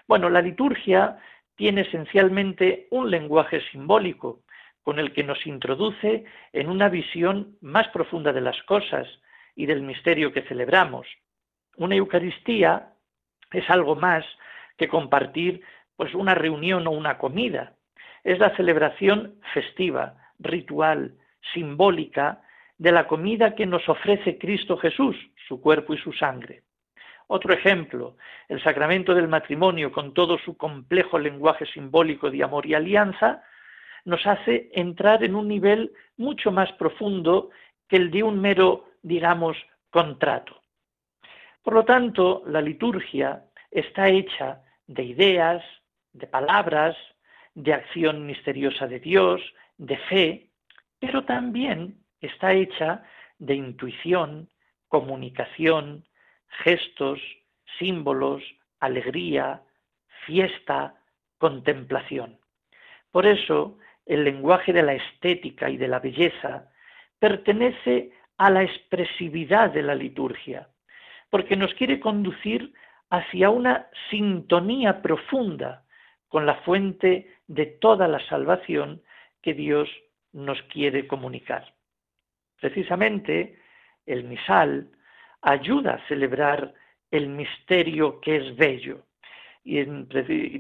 Bueno, 0.09 0.31
la 0.31 0.41
liturgia 0.41 1.19
tiene 1.63 1.83
esencialmente 1.83 2.89
un 2.91 3.09
lenguaje 3.09 3.61
simbólico 3.71 4.41
con 4.83 4.99
el 4.99 5.13
que 5.13 5.23
nos 5.23 5.47
introduce 5.47 6.25
en 6.53 6.69
una 6.69 6.89
visión 6.89 7.57
más 7.61 7.87
profunda 7.91 8.33
de 8.33 8.41
las 8.41 8.61
cosas 8.65 9.07
y 9.55 9.67
del 9.67 9.83
misterio 9.83 10.33
que 10.33 10.43
celebramos. 10.43 11.07
Una 11.77 11.95
Eucaristía 11.95 12.95
es 13.53 13.71
algo 13.71 13.95
más 13.95 14.25
que 14.77 14.89
compartir 14.89 15.63
pues 15.95 16.13
una 16.17 16.35
reunión 16.35 16.85
o 16.89 16.91
una 16.91 17.17
comida. 17.17 17.77
Es 18.25 18.41
la 18.41 18.57
celebración 18.57 19.37
festiva, 19.55 20.17
ritual, 20.41 21.15
simbólica 21.55 22.43
de 22.77 22.91
la 22.91 23.07
comida 23.07 23.55
que 23.55 23.67
nos 23.67 23.89
ofrece 23.89 24.37
Cristo 24.37 24.79
Jesús, 24.79 25.15
su 25.47 25.61
cuerpo 25.61 25.95
y 25.95 25.99
su 25.99 26.13
sangre. 26.13 26.65
Otro 27.35 27.55
ejemplo, 27.55 28.19
el 28.47 28.63
sacramento 28.63 29.15
del 29.15 29.27
matrimonio 29.27 29.91
con 29.91 30.13
todo 30.13 30.37
su 30.37 30.55
complejo 30.55 31.19
lenguaje 31.19 31.65
simbólico 31.65 32.31
de 32.31 32.45
amor 32.45 32.67
y 32.67 32.75
alianza, 32.75 33.43
nos 34.05 34.27
hace 34.27 34.69
entrar 34.75 35.25
en 35.25 35.35
un 35.35 35.49
nivel 35.49 35.95
mucho 36.19 36.53
más 36.53 36.71
profundo 36.73 37.49
que 37.89 37.97
el 37.97 38.11
de 38.11 38.23
un 38.23 38.39
mero, 38.39 38.85
digamos, 39.01 39.57
contrato. 39.89 40.61
Por 41.63 41.73
lo 41.73 41.87
tanto, 41.87 42.43
la 42.49 42.61
liturgia 42.61 43.45
está 43.71 44.11
hecha 44.11 44.61
de 44.87 45.05
ideas, 45.05 45.65
de 46.13 46.27
palabras, 46.27 46.99
de 47.55 47.73
acción 47.73 48.27
misteriosa 48.27 48.87
de 48.87 49.01
Dios, 49.01 49.41
de 49.79 49.97
fe, 49.97 50.51
pero 50.99 51.25
también 51.25 51.97
está 52.21 52.53
hecha 52.53 53.03
de 53.39 53.55
intuición, 53.55 54.51
comunicación, 54.89 56.05
gestos, 56.65 57.21
símbolos, 57.79 58.43
alegría, 58.81 59.63
fiesta, 60.27 60.95
contemplación. 61.39 62.39
Por 63.11 63.27
eso, 63.27 63.79
el 64.07 64.25
lenguaje 64.25 64.73
de 64.73 64.83
la 64.83 64.95
estética 64.95 65.71
y 65.71 65.77
de 65.77 65.89
la 65.89 66.01
belleza 66.01 66.71
pertenece 67.19 68.13
a 68.37 68.51
la 68.51 68.63
expresividad 68.63 69.71
de 69.71 69.83
la 69.83 69.95
liturgia, 69.95 70.69
porque 71.31 71.57
nos 71.57 71.73
quiere 71.75 72.01
conducir 72.01 72.73
hacia 73.11 73.51
una 73.51 73.89
sintonía 74.11 75.03
profunda 75.03 75.85
con 76.29 76.47
la 76.47 76.57
fuente 76.63 77.31
de 77.47 77.67
toda 77.67 78.09
la 78.09 78.19
salvación 78.27 79.03
que 79.43 79.55
Dios 79.55 79.89
nos 80.33 80.61
quiere 80.63 81.07
comunicar. 81.07 81.75
Precisamente 82.61 83.59
el 84.07 84.25
misal 84.25 84.89
ayuda 85.43 85.95
a 85.95 86.09
celebrar 86.09 86.73
el 87.11 87.29
misterio 87.29 88.21
que 88.21 88.37
es 88.37 88.57
bello. 88.57 89.05
Y, 89.65 89.85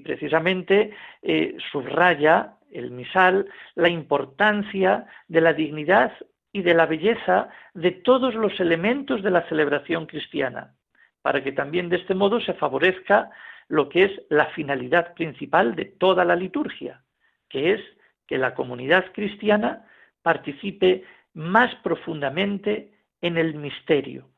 precisamente 0.00 0.92
eh, 1.22 1.56
subraya 1.72 2.54
el 2.70 2.90
misal 2.90 3.48
la 3.74 3.88
importancia 3.88 5.06
de 5.26 5.40
la 5.40 5.52
dignidad 5.52 6.12
y 6.52 6.62
de 6.62 6.74
la 6.74 6.86
belleza 6.86 7.48
de 7.74 7.90
todos 7.90 8.34
los 8.34 8.60
elementos 8.60 9.22
de 9.22 9.30
la 9.30 9.48
celebración 9.48 10.06
cristiana, 10.06 10.74
para 11.22 11.42
que 11.42 11.52
también 11.52 11.88
de 11.88 11.96
este 11.96 12.14
modo 12.14 12.40
se 12.40 12.54
favorezca 12.54 13.30
lo 13.68 13.88
que 13.88 14.04
es 14.04 14.22
la 14.28 14.46
finalidad 14.46 15.14
principal 15.14 15.74
de 15.74 15.86
toda 15.86 16.24
la 16.24 16.36
liturgia, 16.36 17.02
que 17.48 17.72
es 17.72 17.80
que 18.26 18.38
la 18.38 18.54
comunidad 18.54 19.12
cristiana 19.12 19.86
participe 20.22 21.04
más 21.34 21.74
profundamente 21.76 22.92
en 23.20 23.38
el 23.38 23.54
misterio, 23.54 24.28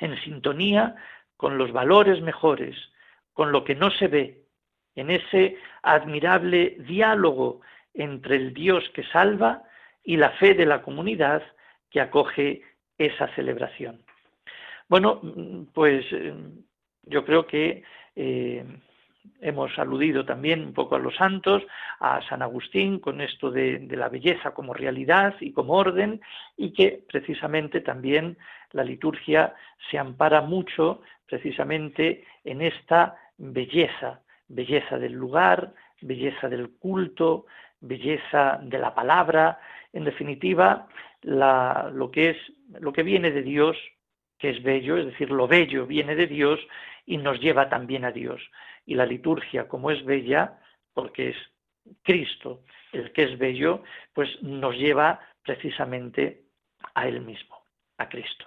en 0.00 0.16
sintonía 0.22 0.96
con 1.36 1.58
los 1.58 1.72
valores 1.72 2.20
mejores, 2.22 2.76
con 3.32 3.52
lo 3.52 3.64
que 3.64 3.74
no 3.74 3.90
se 3.90 4.08
ve, 4.08 4.42
en 4.94 5.10
ese 5.10 5.58
admirable 5.82 6.76
diálogo 6.80 7.60
entre 7.94 8.36
el 8.36 8.54
Dios 8.54 8.88
que 8.94 9.04
salva 9.04 9.62
y 10.02 10.16
la 10.16 10.30
fe 10.30 10.54
de 10.54 10.66
la 10.66 10.82
comunidad 10.82 11.42
que 11.90 12.00
acoge 12.00 12.62
esa 12.98 13.28
celebración. 13.34 14.02
Bueno, 14.88 15.20
pues 15.74 16.04
eh, 16.12 16.34
yo 17.02 17.24
creo 17.24 17.46
que 17.46 17.82
eh, 18.14 18.64
hemos 19.40 19.78
aludido 19.78 20.24
también 20.24 20.62
un 20.62 20.72
poco 20.72 20.96
a 20.96 20.98
los 20.98 21.16
santos, 21.16 21.62
a 22.00 22.20
San 22.28 22.42
Agustín 22.42 22.98
con 22.98 23.20
esto 23.20 23.50
de, 23.50 23.86
la 23.90 24.08
belleza 24.08 24.52
como 24.52 24.74
realidad 24.74 25.34
y 25.40 25.52
como 25.52 25.74
orden, 25.74 26.20
y 26.56 26.72
que 26.72 27.02
precisamente 27.08 27.80
también 27.80 28.36
la 28.72 28.84
liturgia 28.84 29.54
se 29.90 29.98
ampara 29.98 30.40
mucho 30.40 31.02
precisamente 31.26 32.24
en 32.44 32.62
esta 32.62 33.16
belleza, 33.38 34.20
belleza 34.48 34.98
del 34.98 35.12
lugar, 35.12 35.72
belleza 36.00 36.48
del 36.48 36.70
culto, 36.70 37.46
belleza 37.80 38.58
de 38.62 38.78
la 38.78 38.94
palabra, 38.94 39.58
en 39.92 40.04
definitiva, 40.04 40.88
lo, 41.22 42.10
que 42.10 42.30
es, 42.30 42.36
lo 42.80 42.92
que 42.92 43.02
viene 43.02 43.30
de 43.30 43.42
Dios, 43.42 43.76
que 44.38 44.50
es 44.50 44.62
bello, 44.62 44.96
es 44.96 45.06
decir, 45.06 45.30
lo 45.30 45.48
bello 45.48 45.86
viene 45.86 46.14
de 46.14 46.26
Dios 46.26 46.60
y 47.04 47.16
nos 47.16 47.40
lleva 47.40 47.68
también 47.68 48.04
a 48.04 48.12
Dios. 48.12 48.42
Y 48.84 48.94
la 48.94 49.06
liturgia, 49.06 49.68
como 49.68 49.90
es 49.90 50.04
bella, 50.04 50.58
porque 50.92 51.30
es 51.30 51.36
Cristo 52.02 52.62
el 52.92 53.12
que 53.12 53.24
es 53.24 53.38
bello, 53.38 53.82
pues 54.12 54.42
nos 54.42 54.76
lleva 54.76 55.20
precisamente 55.42 56.42
a 56.94 57.06
Él 57.06 57.20
mismo, 57.20 57.62
a 57.98 58.08
Cristo. 58.08 58.46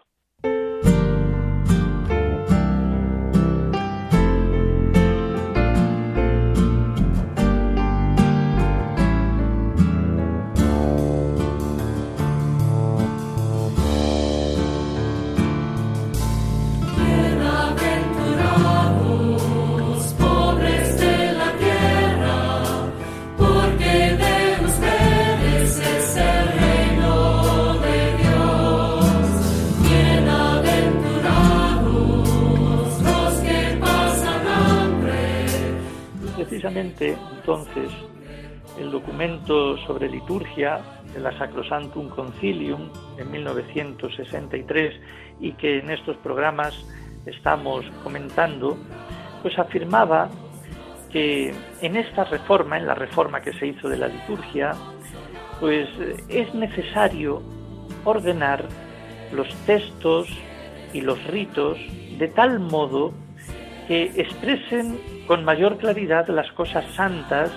Entonces 36.64 37.92
el 38.80 38.92
documento 38.92 39.78
sobre 39.86 40.10
liturgia 40.10 40.80
de 41.14 41.20
la 41.20 41.38
Sacrosantum 41.38 42.10
Concilium 42.10 42.90
en 43.18 43.32
1963 43.32 44.94
y 45.40 45.54
que 45.54 45.80
en 45.80 45.90
estos 45.90 46.18
programas 46.18 46.74
estamos 47.26 47.86
comentando, 48.04 48.78
pues 49.42 49.58
afirmaba 49.58 50.30
que 51.12 51.54
en 51.82 51.96
esta 51.96 52.24
reforma, 52.26 52.78
en 52.78 52.86
la 52.86 52.96
reforma 52.96 53.42
que 53.42 53.54
se 53.54 53.68
hizo 53.68 53.90
de 53.90 53.98
la 53.98 54.08
liturgia, 54.08 54.74
pues 55.60 55.90
es 56.30 56.54
necesario 56.54 57.42
ordenar 58.06 58.66
los 59.34 59.48
textos 59.66 60.28
y 60.94 61.02
los 61.02 61.22
ritos 61.26 61.78
de 62.18 62.28
tal 62.28 62.60
modo 62.60 63.14
que 63.88 64.04
expresen 64.16 65.00
con 65.30 65.46
mayor 65.46 65.78
claridad 65.78 66.28
las 66.30 66.52
cosas 66.54 66.84
santas 66.96 67.52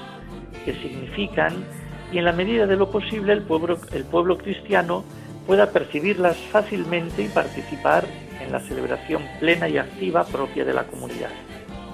que 0.66 0.74
significan 0.74 1.64
y 2.12 2.18
en 2.18 2.26
la 2.26 2.32
medida 2.32 2.66
de 2.66 2.76
lo 2.76 2.90
posible 2.90 3.32
el 3.32 3.40
pueblo, 3.40 3.78
el 3.92 4.04
pueblo 4.04 4.36
cristiano 4.36 5.04
pueda 5.46 5.70
percibirlas 5.70 6.36
fácilmente 6.36 7.22
y 7.22 7.28
participar 7.28 8.04
en 8.42 8.52
la 8.52 8.60
celebración 8.60 9.22
plena 9.40 9.70
y 9.70 9.78
activa 9.78 10.22
propia 10.24 10.66
de 10.66 10.74
la 10.74 10.84
comunidad. 10.84 11.30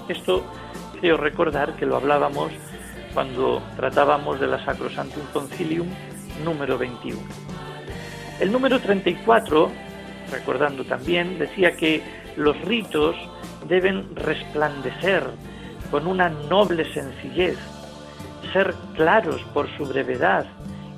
Esto 0.09 0.43
creo 0.99 1.15
recordar 1.15 1.77
que 1.77 1.85
lo 1.85 1.95
hablábamos 1.95 2.51
cuando 3.13 3.63
tratábamos 3.77 4.37
de 4.41 4.47
la 4.47 4.61
Sacrosantum 4.65 5.23
Concilium 5.31 5.87
número 6.43 6.77
21. 6.77 7.17
El 8.41 8.51
número 8.51 8.81
34, 8.81 9.71
recordando 10.29 10.83
también, 10.83 11.39
decía 11.39 11.77
que 11.77 12.03
los 12.35 12.59
ritos 12.65 13.15
deben 13.69 14.13
resplandecer 14.17 15.23
con 15.91 16.07
una 16.07 16.29
noble 16.29 16.91
sencillez, 16.93 17.57
ser 18.53 18.73
claros 18.95 19.41
por 19.53 19.69
su 19.77 19.85
brevedad 19.85 20.45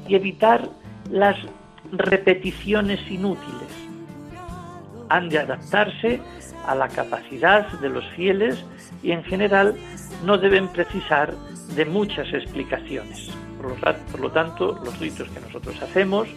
y 0.08 0.15
evitar 0.15 0.67
las 1.10 1.36
repeticiones 1.91 2.99
inútiles. 3.10 3.69
Han 5.10 5.30
de 5.30 5.39
adaptarse 5.39 6.21
a 6.65 6.75
la 6.75 6.88
capacidad 6.88 7.67
de 7.80 7.89
los 7.89 8.06
fieles 8.15 8.63
y 9.04 9.12
en 9.12 9.23
general 9.23 9.75
no 10.25 10.38
deben 10.38 10.67
precisar 10.69 11.34
de 11.75 11.86
muchas 11.86 12.34
explicaciones. 12.34 13.30
Por 14.12 14.19
lo, 14.19 14.32
tanto, 14.32 14.80
los 14.84 14.99
ritos 14.99 15.30
que 15.30 15.39
nosotros 15.39 15.82
hacemos, 15.82 16.27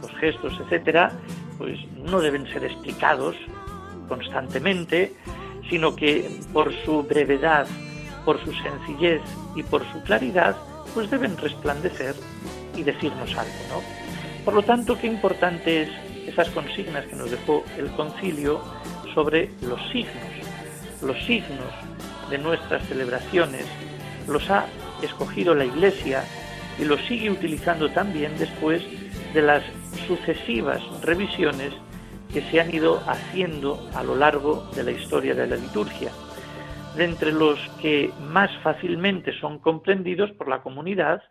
los 0.00 0.10
gestos, 0.16 0.58
etcétera, 0.64 1.12
pues 1.58 1.78
no 1.96 2.20
deben 2.20 2.46
ser 2.46 2.64
explicados 2.64 3.36
constantemente, 4.08 5.14
sino 5.70 5.94
que 5.94 6.40
por 6.52 6.72
su 6.84 7.04
brevedad, 7.04 7.66
por 8.24 8.42
su 8.44 8.52
sencillez 8.52 9.20
y 9.54 9.62
por 9.62 9.82
su 9.92 10.02
claridad, 10.02 10.56
pues 10.94 11.10
deben 11.10 11.36
resplandecer 11.36 12.14
y 12.76 12.82
decirnos 12.82 13.30
algo, 13.36 13.52
¿no? 13.68 13.82
Por 14.44 14.54
lo 14.54 14.62
tanto, 14.62 14.98
qué 14.98 15.06
importante 15.06 15.82
es 15.82 15.88
esas 16.26 16.48
consignas 16.50 17.06
que 17.06 17.16
nos 17.16 17.30
dejó 17.30 17.64
el 17.76 17.90
concilio 17.92 18.60
sobre 19.14 19.50
los 19.60 19.80
signos. 19.90 20.14
Los 21.02 21.18
signos 21.24 21.72
de 22.30 22.38
nuestras 22.38 22.86
celebraciones 22.86 23.66
los 24.26 24.48
ha 24.50 24.66
escogido 25.02 25.54
la 25.54 25.64
Iglesia 25.64 26.24
y 26.78 26.84
los 26.84 27.00
sigue 27.02 27.30
utilizando 27.30 27.90
también 27.90 28.36
después 28.38 28.82
de 29.34 29.42
las 29.42 29.62
sucesivas 30.06 30.80
revisiones 31.02 31.72
que 32.32 32.42
se 32.50 32.60
han 32.60 32.74
ido 32.74 33.02
haciendo 33.06 33.88
a 33.94 34.02
lo 34.02 34.16
largo 34.16 34.70
de 34.74 34.84
la 34.84 34.90
historia 34.92 35.34
de 35.34 35.46
la 35.46 35.56
liturgia, 35.56 36.10
de 36.96 37.04
entre 37.04 37.32
los 37.32 37.58
que 37.80 38.10
más 38.20 38.50
fácilmente 38.62 39.32
son 39.40 39.58
comprendidos 39.58 40.30
por 40.32 40.48
la 40.48 40.62
comunidad, 40.62 41.22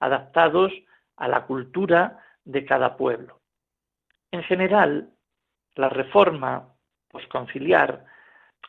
adaptados 0.00 0.72
a 1.16 1.28
la 1.28 1.46
cultura 1.46 2.20
de 2.44 2.64
cada 2.64 2.96
pueblo. 2.96 3.40
En 4.30 4.42
general, 4.42 5.10
la 5.76 5.88
reforma 5.88 6.74
posconciliar 7.08 8.04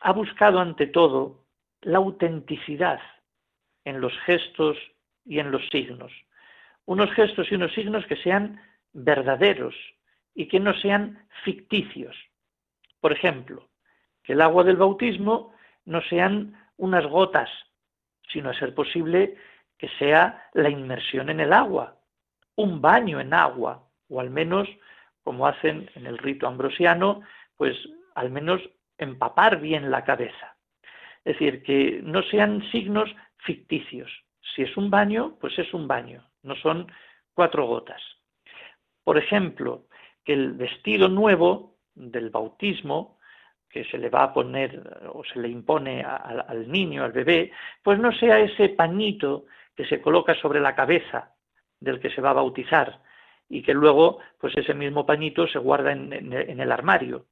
ha 0.00 0.12
buscado 0.12 0.60
ante 0.60 0.86
todo 0.86 1.44
la 1.82 1.98
autenticidad 1.98 3.00
en 3.84 4.00
los 4.00 4.12
gestos 4.20 4.76
y 5.24 5.40
en 5.40 5.50
los 5.50 5.68
signos, 5.70 6.12
unos 6.84 7.10
gestos 7.12 7.50
y 7.50 7.56
unos 7.56 7.72
signos 7.74 8.06
que 8.06 8.16
sean 8.16 8.60
verdaderos, 8.92 9.74
y 10.36 10.46
que 10.46 10.60
no 10.60 10.74
sean 10.74 11.26
ficticios. 11.42 12.14
Por 13.00 13.12
ejemplo, 13.12 13.68
que 14.22 14.34
el 14.34 14.42
agua 14.42 14.62
del 14.62 14.76
bautismo 14.76 15.54
no 15.86 16.02
sean 16.02 16.54
unas 16.76 17.06
gotas, 17.06 17.48
sino 18.28 18.50
a 18.50 18.54
ser 18.54 18.74
posible 18.74 19.36
que 19.78 19.88
sea 19.98 20.48
la 20.52 20.68
inmersión 20.68 21.30
en 21.30 21.40
el 21.40 21.52
agua, 21.52 21.96
un 22.56 22.80
baño 22.80 23.20
en 23.20 23.32
agua, 23.34 23.88
o 24.08 24.20
al 24.20 24.30
menos, 24.30 24.68
como 25.22 25.46
hacen 25.46 25.90
en 25.94 26.06
el 26.06 26.18
rito 26.18 26.46
ambrosiano, 26.46 27.22
pues 27.56 27.76
al 28.14 28.30
menos 28.30 28.60
empapar 28.98 29.60
bien 29.60 29.90
la 29.90 30.04
cabeza. 30.04 30.56
Es 31.24 31.34
decir, 31.38 31.62
que 31.62 32.00
no 32.02 32.22
sean 32.22 32.62
signos 32.70 33.10
ficticios. 33.38 34.10
Si 34.54 34.62
es 34.62 34.76
un 34.76 34.90
baño, 34.90 35.36
pues 35.40 35.58
es 35.58 35.72
un 35.74 35.88
baño, 35.88 36.24
no 36.42 36.54
son 36.56 36.90
cuatro 37.34 37.66
gotas. 37.66 38.02
Por 39.04 39.18
ejemplo, 39.18 39.86
que 40.24 40.32
el 40.32 40.52
vestido 40.54 41.08
nuevo 41.08 41.76
del 41.94 42.30
bautismo 42.30 43.15
que 43.76 43.84
se 43.84 43.98
le 43.98 44.08
va 44.08 44.22
a 44.22 44.32
poner 44.32 44.80
o 45.12 45.22
se 45.22 45.38
le 45.38 45.48
impone 45.48 46.02
al 46.02 46.66
niño, 46.66 47.04
al 47.04 47.12
bebé, 47.12 47.52
pues 47.82 47.98
no 47.98 48.10
sea 48.10 48.40
ese 48.40 48.70
pañito 48.70 49.44
que 49.76 49.84
se 49.84 50.00
coloca 50.00 50.34
sobre 50.36 50.60
la 50.60 50.74
cabeza 50.74 51.34
del 51.78 52.00
que 52.00 52.08
se 52.08 52.22
va 52.22 52.30
a 52.30 52.40
bautizar 52.40 53.02
y 53.50 53.62
que 53.62 53.74
luego 53.74 54.20
pues 54.40 54.56
ese 54.56 54.72
mismo 54.72 55.04
pañito 55.04 55.46
se 55.46 55.58
guarda 55.58 55.92
en, 55.92 56.10
en 56.10 56.58
el 56.58 56.72
armario, 56.72 57.26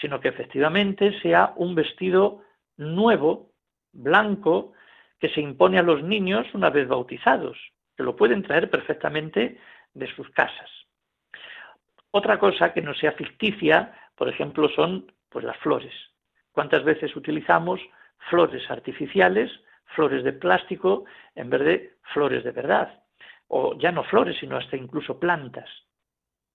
sino 0.00 0.20
que 0.20 0.28
efectivamente 0.28 1.20
sea 1.20 1.52
un 1.56 1.74
vestido 1.74 2.42
nuevo, 2.76 3.50
blanco, 3.92 4.74
que 5.18 5.30
se 5.30 5.40
impone 5.40 5.80
a 5.80 5.82
los 5.82 6.04
niños 6.04 6.46
una 6.54 6.70
vez 6.70 6.86
bautizados, 6.86 7.58
que 7.96 8.04
lo 8.04 8.14
pueden 8.14 8.44
traer 8.44 8.70
perfectamente 8.70 9.58
de 9.94 10.06
sus 10.14 10.30
casas. 10.30 10.70
Otra 12.12 12.38
cosa 12.38 12.72
que 12.72 12.82
no 12.82 12.94
sea 12.94 13.10
ficticia, 13.12 13.92
por 14.14 14.28
ejemplo, 14.28 14.68
son 14.68 15.10
pues 15.28 15.44
las 15.44 15.56
flores. 15.58 15.92
¿Cuántas 16.52 16.84
veces 16.84 17.14
utilizamos 17.14 17.80
flores 18.30 18.68
artificiales, 18.70 19.50
flores 19.94 20.24
de 20.24 20.32
plástico, 20.32 21.04
en 21.34 21.50
vez 21.50 21.60
de 21.60 21.94
flores 22.12 22.44
de 22.44 22.52
verdad? 22.52 23.02
O 23.48 23.78
ya 23.78 23.92
no 23.92 24.04
flores, 24.04 24.36
sino 24.38 24.56
hasta 24.56 24.76
incluso 24.76 25.18
plantas. 25.18 25.68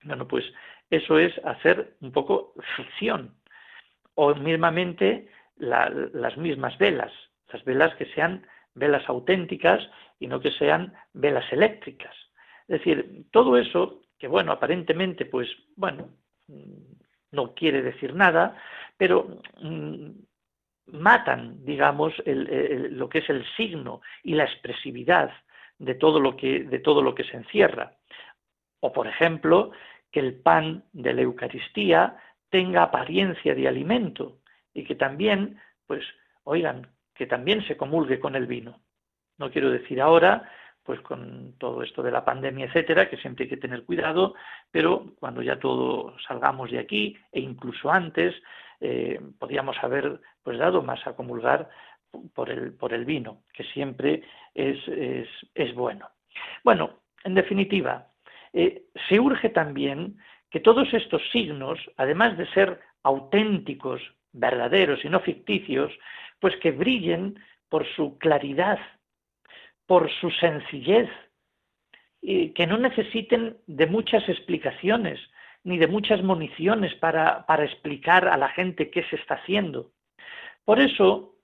Bueno, 0.04 0.28
pues 0.28 0.46
eso 0.90 1.18
es 1.18 1.34
hacer 1.46 1.96
un 2.02 2.12
poco 2.12 2.54
ficción. 2.76 3.36
O 4.16 4.36
mismamente 4.36 5.30
las 5.58 6.38
mismas 6.38 6.78
velas, 6.78 7.12
las 7.52 7.64
velas 7.64 7.96
que 7.96 8.06
sean 8.14 8.46
velas 8.76 9.08
auténticas 9.08 9.88
y 10.20 10.28
no 10.28 10.40
que 10.40 10.52
sean 10.52 10.94
velas 11.14 11.52
eléctricas. 11.52 12.16
Es 12.68 12.80
decir, 12.80 13.26
todo 13.32 13.58
eso 13.58 14.02
que 14.18 14.28
bueno, 14.28 14.52
aparentemente, 14.52 15.26
pues 15.26 15.50
bueno, 15.76 16.10
no 17.34 17.54
quiere 17.54 17.82
decir 17.82 18.16
nada, 18.16 18.56
pero 18.96 19.42
mm, 19.62 20.12
matan, 20.88 21.66
digamos, 21.66 22.14
lo 22.26 23.10
que 23.10 23.20
es 23.20 23.30
el 23.30 23.46
signo 23.58 24.02
y 24.24 24.36
la 24.36 24.46
expresividad 24.46 25.32
de 25.80 25.96
todo 25.96 26.20
lo 26.20 26.38
que, 26.38 26.64
de 26.64 26.80
todo 26.80 27.02
lo 27.02 27.14
que 27.14 27.26
se 27.26 27.36
encierra. 27.36 27.98
O, 28.80 28.94
por 28.94 29.08
ejemplo, 29.08 29.72
que 30.12 30.20
el 30.20 30.36
pan 30.36 30.86
de 30.94 31.14
la 31.14 31.22
Eucaristía 31.22 32.18
tenga 32.50 32.84
apariencia 32.84 33.56
de 33.56 33.68
alimento 33.68 34.40
y 34.74 34.84
que 34.84 34.96
también, 34.96 35.60
pues, 35.88 36.04
oigan, 36.44 36.88
que 37.16 37.26
también 37.26 37.66
se 37.68 37.78
comulgue 37.78 38.20
con 38.20 38.36
el 38.36 38.46
vino. 38.46 38.80
No 39.38 39.52
quiero 39.52 39.72
decir 39.72 40.00
ahora, 40.00 40.50
pues 40.84 41.00
con 41.02 41.54
todo 41.58 41.82
esto 41.82 42.04
de 42.04 42.12
la 42.12 42.26
pandemia, 42.26 42.66
etcétera, 42.66 43.10
que 43.10 43.18
siempre 43.18 43.46
hay 43.46 43.50
que 43.50 43.58
tener 43.58 43.84
cuidado, 43.84 44.36
pero 44.72 45.14
cuando 45.20 45.42
ya 45.42 45.58
todos 45.58 46.22
salgamos 46.28 46.72
de 46.72 46.80
aquí, 46.80 47.18
e 47.32 47.40
incluso 47.40 47.90
antes, 47.90 48.36
eh, 48.82 49.20
podríamos 49.40 49.78
haber 49.82 50.20
pues 50.44 50.58
dado 50.58 50.82
más 50.82 51.06
a 51.08 51.16
comulgar 51.16 51.70
por 52.34 52.50
el, 52.50 52.74
por 52.74 52.94
el 52.94 53.06
vino, 53.06 53.44
que 53.54 53.64
siempre 53.64 54.24
es, 54.54 54.78
es, 55.56 55.74
bueno. 55.74 56.10
Bueno, 56.64 57.00
en 57.24 57.34
definitiva, 57.34 58.08
eh, 58.52 58.84
se 59.08 59.20
urge 59.20 59.50
también 59.50 60.18
que 60.52 60.60
todos 60.60 60.94
estos 60.94 61.22
signos, 61.32 61.80
además 61.98 62.38
de 62.38 62.46
ser 62.48 62.80
auténticos, 63.04 64.02
verdaderos 64.34 65.04
y 65.06 65.10
no 65.10 65.20
ficticios, 65.20 65.92
pues 66.40 66.56
que 66.58 66.72
brillen 66.72 67.40
por 67.70 67.88
su 67.96 68.18
claridad, 68.18 68.80
por 69.94 70.10
su 70.10 70.32
sencillez, 70.32 71.08
que 72.20 72.66
no 72.68 72.80
necesiten 72.80 73.58
de 73.68 73.86
muchas 73.86 74.28
explicaciones 74.28 75.20
ni 75.64 75.78
de 75.78 75.86
muchas 75.86 76.24
municiones 76.24 76.96
para, 76.96 77.46
para 77.46 77.66
explicar 77.66 78.28
a 78.28 78.36
la 78.36 78.50
gente 78.50 78.90
qué 78.90 79.04
se 79.04 79.18
está 79.18 79.36
haciendo. 79.36 79.92
Por 80.66 80.80
eso 80.80 81.36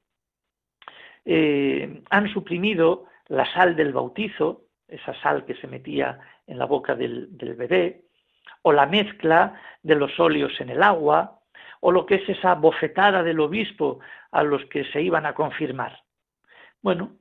eh, 1.25 2.01
han 2.09 2.27
suprimido 2.33 3.05
la 3.27 3.45
sal 3.53 3.75
del 3.75 3.93
bautizo, 3.93 4.63
esa 4.87 5.13
sal 5.21 5.45
que 5.45 5.53
se 5.53 5.67
metía 5.67 6.19
en 6.47 6.57
la 6.57 6.65
boca 6.65 6.95
del, 6.95 7.37
del 7.37 7.53
bebé, 7.53 8.05
o 8.63 8.73
la 8.73 8.87
mezcla 8.87 9.61
de 9.83 9.93
los 9.93 10.19
óleos 10.19 10.59
en 10.59 10.71
el 10.71 10.81
agua, 10.81 11.39
o 11.81 11.91
lo 11.91 12.07
que 12.07 12.15
es 12.15 12.27
esa 12.27 12.55
bofetada 12.55 13.21
del 13.21 13.41
obispo 13.41 13.99
a 14.31 14.41
los 14.41 14.65
que 14.71 14.85
se 14.85 15.03
iban 15.03 15.27
a 15.27 15.35
confirmar. 15.35 16.01
Bueno, 16.81 17.19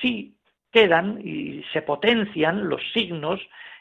sí 0.00 0.36
quedan 0.70 1.20
y 1.22 1.62
se 1.72 1.82
potencian 1.82 2.68
los 2.68 2.82
signos 2.92 3.40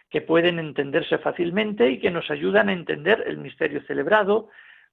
que 0.10 0.22
pueden 0.22 0.60
entenderse 0.60 1.18
fácilmente 1.18 1.90
y 1.90 2.00
que 2.00 2.12
nos 2.12 2.30
ayudan 2.32 2.70
a 2.70 2.74
entender 2.74 3.24
el 3.28 3.38
misterio 3.38 3.82
celebrado, 3.84 4.50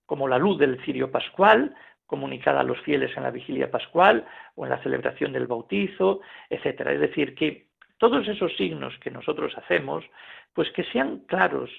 como 0.06 0.26
la 0.26 0.38
luz 0.38 0.58
del 0.58 0.82
cirio 0.84 1.10
pascual, 1.10 1.74
comunicada 2.06 2.60
a 2.60 2.64
los 2.64 2.80
fieles 2.80 3.16
en 3.16 3.22
la 3.22 3.30
vigilia 3.30 3.70
pascual 3.70 4.26
o 4.54 4.64
en 4.64 4.70
la 4.70 4.82
celebración 4.82 5.32
del 5.32 5.46
bautizo, 5.46 6.20
etcétera. 6.50 6.92
Es 6.92 7.00
decir, 7.00 7.34
que 7.34 7.68
todos 7.98 8.26
esos 8.26 8.54
signos 8.56 8.98
que 8.98 9.10
nosotros 9.10 9.56
hacemos, 9.56 10.04
pues 10.52 10.70
que 10.72 10.84
sean 10.84 11.20
claros, 11.20 11.70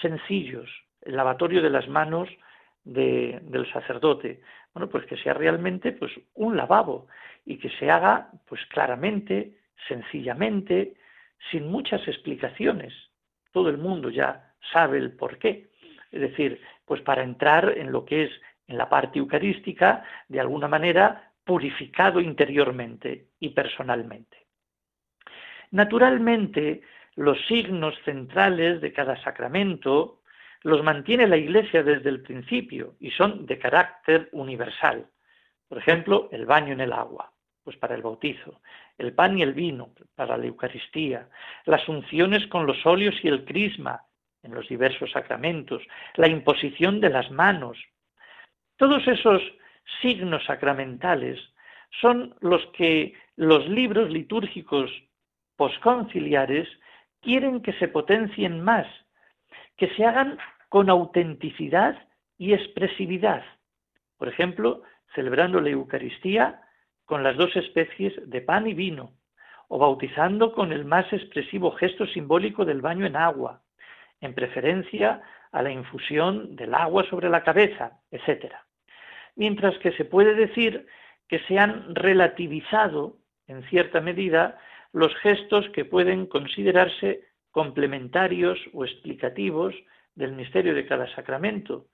sencillos, 0.00 0.70
el 1.02 1.16
lavatorio 1.16 1.60
de 1.60 1.70
las 1.70 1.88
manos 1.88 2.28
del 2.84 3.72
sacerdote, 3.72 4.40
bueno, 4.72 4.88
pues 4.88 5.04
que 5.06 5.16
sea 5.16 5.34
realmente 5.34 5.92
pues 5.92 6.12
un 6.34 6.56
lavabo 6.56 7.06
y 7.44 7.58
que 7.58 7.70
se 7.70 7.90
haga 7.90 8.30
pues 8.46 8.64
claramente, 8.66 9.58
sencillamente, 9.88 10.94
sin 11.50 11.68
muchas 11.68 12.06
explicaciones. 12.08 12.92
Todo 13.52 13.68
el 13.68 13.78
mundo 13.78 14.10
ya 14.10 14.54
sabe 14.72 14.98
el 14.98 15.12
por 15.12 15.38
qué. 15.38 15.70
Es 16.10 16.20
decir, 16.20 16.60
pues 16.84 17.00
para 17.02 17.22
entrar 17.22 17.76
en 17.76 17.92
lo 17.92 18.04
que 18.04 18.24
es 18.24 18.30
en 18.66 18.78
la 18.78 18.88
parte 18.88 19.18
eucarística, 19.18 20.04
de 20.28 20.40
alguna 20.40 20.68
manera 20.68 21.32
purificado 21.44 22.20
interiormente 22.20 23.28
y 23.38 23.50
personalmente. 23.50 24.46
Naturalmente, 25.70 26.82
los 27.16 27.38
signos 27.46 27.94
centrales 28.04 28.80
de 28.80 28.92
cada 28.92 29.22
sacramento 29.22 30.22
los 30.62 30.82
mantiene 30.82 31.26
la 31.26 31.36
Iglesia 31.36 31.82
desde 31.82 32.08
el 32.08 32.22
principio 32.22 32.94
y 32.98 33.10
son 33.10 33.44
de 33.44 33.58
carácter 33.58 34.30
universal. 34.32 35.06
Por 35.68 35.78
ejemplo, 35.78 36.28
el 36.32 36.46
baño 36.46 36.72
en 36.72 36.80
el 36.80 36.92
agua, 36.92 37.33
pues 37.64 37.76
para 37.78 37.94
el 37.94 38.02
bautizo, 38.02 38.60
el 38.98 39.14
pan 39.14 39.38
y 39.38 39.42
el 39.42 39.54
vino 39.54 39.90
para 40.14 40.36
la 40.36 40.44
Eucaristía, 40.44 41.28
las 41.64 41.88
unciones 41.88 42.46
con 42.48 42.66
los 42.66 42.84
óleos 42.84 43.14
y 43.22 43.28
el 43.28 43.44
crisma 43.44 44.02
en 44.42 44.54
los 44.54 44.68
diversos 44.68 45.10
sacramentos, 45.10 45.82
la 46.16 46.28
imposición 46.28 47.00
de 47.00 47.08
las 47.08 47.30
manos. 47.30 47.78
Todos 48.76 49.08
esos 49.08 49.42
signos 50.02 50.44
sacramentales 50.44 51.40
son 52.00 52.34
los 52.40 52.64
que 52.76 53.14
los 53.36 53.66
libros 53.68 54.10
litúrgicos 54.10 54.90
posconciliares 55.56 56.68
quieren 57.22 57.62
que 57.62 57.72
se 57.74 57.88
potencien 57.88 58.60
más, 58.60 58.86
que 59.76 59.88
se 59.94 60.04
hagan 60.04 60.38
con 60.68 60.90
autenticidad 60.90 62.06
y 62.36 62.52
expresividad. 62.52 63.42
Por 64.18 64.28
ejemplo, 64.28 64.82
celebrando 65.14 65.60
la 65.60 65.70
Eucaristía 65.70 66.60
con 67.04 67.22
las 67.22 67.36
dos 67.36 67.54
especies 67.56 68.12
de 68.28 68.40
pan 68.40 68.66
y 68.66 68.74
vino, 68.74 69.12
o 69.68 69.78
bautizando 69.78 70.52
con 70.52 70.72
el 70.72 70.84
más 70.84 71.12
expresivo 71.12 71.72
gesto 71.72 72.06
simbólico 72.06 72.64
del 72.64 72.80
baño 72.80 73.06
en 73.06 73.16
agua, 73.16 73.62
en 74.20 74.34
preferencia 74.34 75.22
a 75.52 75.62
la 75.62 75.70
infusión 75.70 76.56
del 76.56 76.74
agua 76.74 77.04
sobre 77.08 77.28
la 77.28 77.42
cabeza, 77.42 78.00
etc. 78.10 78.54
Mientras 79.36 79.76
que 79.78 79.92
se 79.92 80.04
puede 80.04 80.34
decir 80.34 80.86
que 81.28 81.40
se 81.40 81.58
han 81.58 81.94
relativizado, 81.94 83.18
en 83.46 83.62
cierta 83.64 84.00
medida, 84.00 84.58
los 84.92 85.14
gestos 85.16 85.68
que 85.70 85.84
pueden 85.84 86.26
considerarse 86.26 87.22
complementarios 87.50 88.58
o 88.72 88.84
explicativos 88.84 89.74
del 90.14 90.32
misterio 90.32 90.74
de 90.74 90.86
cada 90.86 91.12
sacramento, 91.14 91.86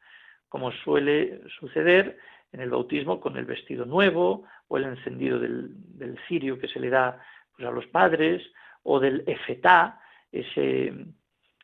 como 0.48 0.72
suele 0.72 1.40
suceder 1.58 2.18
en 2.52 2.60
el 2.60 2.70
bautismo 2.70 3.20
con 3.20 3.36
el 3.36 3.44
vestido 3.44 3.84
nuevo 3.84 4.44
o 4.68 4.76
el 4.76 4.84
encendido 4.84 5.38
del, 5.38 6.18
cirio 6.28 6.58
que 6.58 6.68
se 6.68 6.80
le 6.80 6.90
da 6.90 7.20
pues, 7.56 7.68
a 7.68 7.70
los 7.70 7.86
padres 7.86 8.42
o 8.82 8.98
del 8.98 9.22
efetá, 9.26 10.00
ese, 10.32 10.92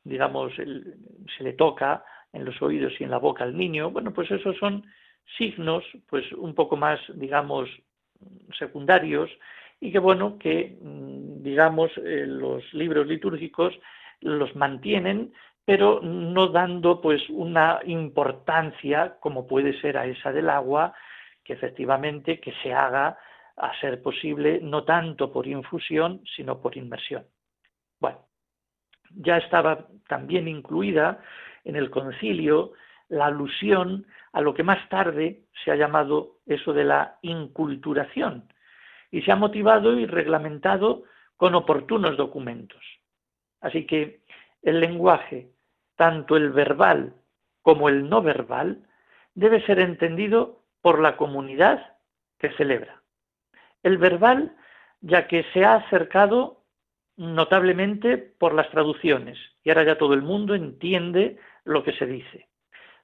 digamos, 0.04 0.52
se 0.54 1.44
le 1.44 1.52
toca 1.54 2.04
en 2.32 2.44
los 2.44 2.60
oídos 2.60 2.92
y 3.00 3.04
en 3.04 3.10
la 3.10 3.18
boca 3.18 3.44
al 3.44 3.56
niño. 3.56 3.90
Bueno, 3.90 4.12
pues 4.12 4.30
esos 4.30 4.56
son 4.58 4.84
signos, 5.38 5.84
pues 6.08 6.30
un 6.32 6.54
poco 6.54 6.76
más, 6.76 7.00
digamos, 7.14 7.68
secundarios 8.58 9.30
y 9.80 9.92
que 9.92 9.98
bueno, 9.98 10.38
que 10.38 10.78
mm, 10.80 11.42
digamos 11.42 11.90
eh, 11.98 12.24
los 12.26 12.62
libros 12.72 13.06
litúrgicos 13.06 13.74
los 14.20 14.54
mantienen 14.56 15.32
pero 15.66 16.00
no 16.00 16.46
dando 16.46 17.00
pues 17.00 17.28
una 17.28 17.80
importancia 17.84 19.16
como 19.18 19.48
puede 19.48 19.78
ser 19.80 19.98
a 19.98 20.06
esa 20.06 20.32
del 20.32 20.48
agua, 20.48 20.94
que 21.44 21.54
efectivamente 21.54 22.40
que 22.40 22.52
se 22.62 22.72
haga 22.72 23.18
a 23.56 23.80
ser 23.80 24.00
posible 24.00 24.60
no 24.62 24.84
tanto 24.84 25.32
por 25.32 25.46
infusión, 25.46 26.22
sino 26.36 26.60
por 26.60 26.76
inmersión. 26.76 27.26
Bueno, 27.98 28.20
ya 29.10 29.38
estaba 29.38 29.88
también 30.08 30.46
incluida 30.46 31.20
en 31.64 31.74
el 31.74 31.90
concilio 31.90 32.72
la 33.08 33.26
alusión 33.26 34.06
a 34.32 34.40
lo 34.40 34.54
que 34.54 34.62
más 34.62 34.88
tarde 34.88 35.42
se 35.64 35.72
ha 35.72 35.76
llamado 35.76 36.36
eso 36.46 36.72
de 36.72 36.84
la 36.84 37.18
inculturación 37.22 38.52
y 39.10 39.22
se 39.22 39.32
ha 39.32 39.36
motivado 39.36 39.98
y 39.98 40.06
reglamentado 40.06 41.02
con 41.36 41.56
oportunos 41.56 42.16
documentos. 42.16 42.84
Así 43.60 43.84
que 43.84 44.20
el 44.62 44.80
lenguaje 44.80 45.55
tanto 45.96 46.36
el 46.36 46.50
verbal 46.50 47.14
como 47.62 47.88
el 47.88 48.08
no 48.08 48.22
verbal, 48.22 48.86
debe 49.34 49.64
ser 49.66 49.80
entendido 49.80 50.62
por 50.80 51.00
la 51.00 51.16
comunidad 51.16 51.96
que 52.38 52.50
celebra. 52.52 53.02
El 53.82 53.98
verbal, 53.98 54.56
ya 55.00 55.26
que 55.26 55.44
se 55.52 55.64
ha 55.64 55.74
acercado 55.74 56.62
notablemente 57.16 58.18
por 58.18 58.54
las 58.54 58.70
traducciones, 58.70 59.38
y 59.64 59.70
ahora 59.70 59.84
ya 59.84 59.98
todo 59.98 60.14
el 60.14 60.22
mundo 60.22 60.54
entiende 60.54 61.38
lo 61.64 61.82
que 61.82 61.92
se 61.92 62.06
dice. 62.06 62.48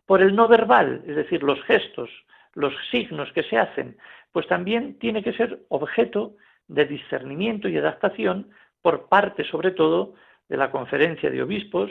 Por 0.07 0.23
el 0.23 0.37
no 0.37 0.49
verbal, 0.49 1.03
es 1.07 1.17
decir, 1.17 1.43
los 1.43 1.63
gestos, 1.65 2.11
los 2.55 2.75
signos 2.91 3.33
que 3.33 3.43
se 3.43 3.59
hacen, 3.59 3.97
pues 4.33 4.47
también 4.47 4.99
tiene 4.99 5.23
que 5.23 5.33
ser 5.33 5.61
objeto 5.69 6.37
de 6.69 6.85
discernimiento 6.87 7.69
y 7.69 7.77
adaptación 7.77 8.51
por 8.81 9.09
parte, 9.09 9.45
sobre 9.45 9.71
todo, 9.71 10.15
de 10.49 10.57
la 10.57 10.71
conferencia 10.71 11.31
de 11.31 11.43
obispos, 11.43 11.91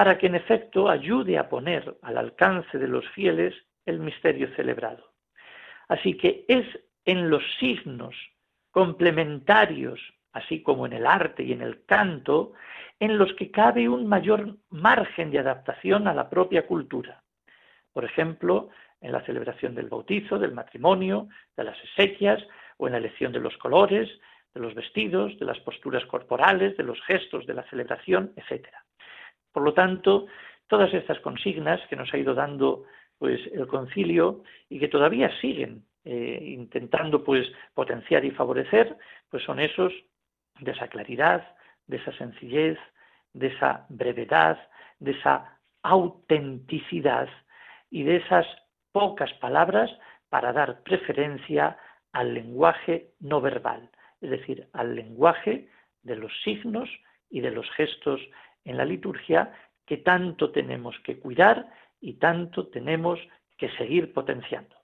para 0.00 0.16
que 0.16 0.28
en 0.28 0.34
efecto 0.34 0.88
ayude 0.88 1.36
a 1.36 1.50
poner 1.50 1.98
al 2.00 2.16
alcance 2.16 2.78
de 2.78 2.88
los 2.88 3.06
fieles 3.10 3.54
el 3.84 4.00
misterio 4.00 4.48
celebrado. 4.56 5.12
Así 5.88 6.16
que 6.16 6.46
es 6.48 6.66
en 7.04 7.28
los 7.28 7.42
signos 7.58 8.16
complementarios, 8.70 10.00
así 10.32 10.62
como 10.62 10.86
en 10.86 10.94
el 10.94 11.04
arte 11.04 11.42
y 11.42 11.52
en 11.52 11.60
el 11.60 11.84
canto, 11.84 12.54
en 12.98 13.18
los 13.18 13.34
que 13.34 13.50
cabe 13.50 13.90
un 13.90 14.06
mayor 14.06 14.56
margen 14.70 15.30
de 15.30 15.40
adaptación 15.40 16.08
a 16.08 16.14
la 16.14 16.30
propia 16.30 16.66
cultura. 16.66 17.22
Por 17.92 18.06
ejemplo, 18.06 18.70
en 19.02 19.12
la 19.12 19.22
celebración 19.26 19.74
del 19.74 19.90
bautizo, 19.90 20.38
del 20.38 20.54
matrimonio, 20.54 21.28
de 21.58 21.64
las 21.64 21.78
exequias 21.84 22.42
o 22.78 22.86
en 22.86 22.92
la 22.92 23.00
elección 23.00 23.32
de 23.32 23.40
los 23.40 23.54
colores, 23.58 24.08
de 24.54 24.60
los 24.62 24.74
vestidos, 24.74 25.38
de 25.38 25.44
las 25.44 25.60
posturas 25.60 26.06
corporales, 26.06 26.74
de 26.78 26.84
los 26.84 26.98
gestos 27.02 27.44
de 27.44 27.52
la 27.52 27.68
celebración, 27.68 28.32
etc. 28.36 28.66
Por 29.52 29.62
lo 29.62 29.74
tanto, 29.74 30.26
todas 30.66 30.92
estas 30.94 31.20
consignas 31.20 31.80
que 31.88 31.96
nos 31.96 32.12
ha 32.12 32.18
ido 32.18 32.34
dando 32.34 32.84
pues 33.18 33.40
el 33.52 33.66
concilio 33.66 34.42
y 34.68 34.78
que 34.78 34.88
todavía 34.88 35.30
siguen 35.40 35.84
eh, 36.04 36.38
intentando 36.42 37.22
pues 37.22 37.46
potenciar 37.74 38.24
y 38.24 38.30
favorecer, 38.30 38.96
pues 39.28 39.42
son 39.42 39.60
esos 39.60 39.92
de 40.58 40.72
esa 40.72 40.88
claridad, 40.88 41.46
de 41.86 41.98
esa 41.98 42.12
sencillez, 42.12 42.78
de 43.34 43.48
esa 43.48 43.86
brevedad, 43.90 44.58
de 44.98 45.12
esa 45.12 45.58
autenticidad 45.82 47.28
y 47.90 48.04
de 48.04 48.16
esas 48.16 48.46
pocas 48.92 49.32
palabras 49.34 49.90
para 50.28 50.52
dar 50.52 50.82
preferencia 50.82 51.76
al 52.12 52.34
lenguaje 52.34 53.10
no 53.20 53.40
verbal, 53.40 53.90
es 54.20 54.30
decir, 54.30 54.68
al 54.72 54.94
lenguaje 54.94 55.68
de 56.02 56.16
los 56.16 56.32
signos 56.42 56.88
y 57.28 57.40
de 57.40 57.50
los 57.50 57.70
gestos 57.72 58.20
en 58.64 58.76
la 58.76 58.84
liturgia 58.84 59.52
que 59.86 59.98
tanto 59.98 60.52
tenemos 60.52 60.98
que 61.04 61.18
cuidar 61.18 61.66
y 62.00 62.14
tanto 62.14 62.68
tenemos 62.68 63.18
que 63.58 63.70
seguir 63.70 64.12
potenciando. 64.12 64.76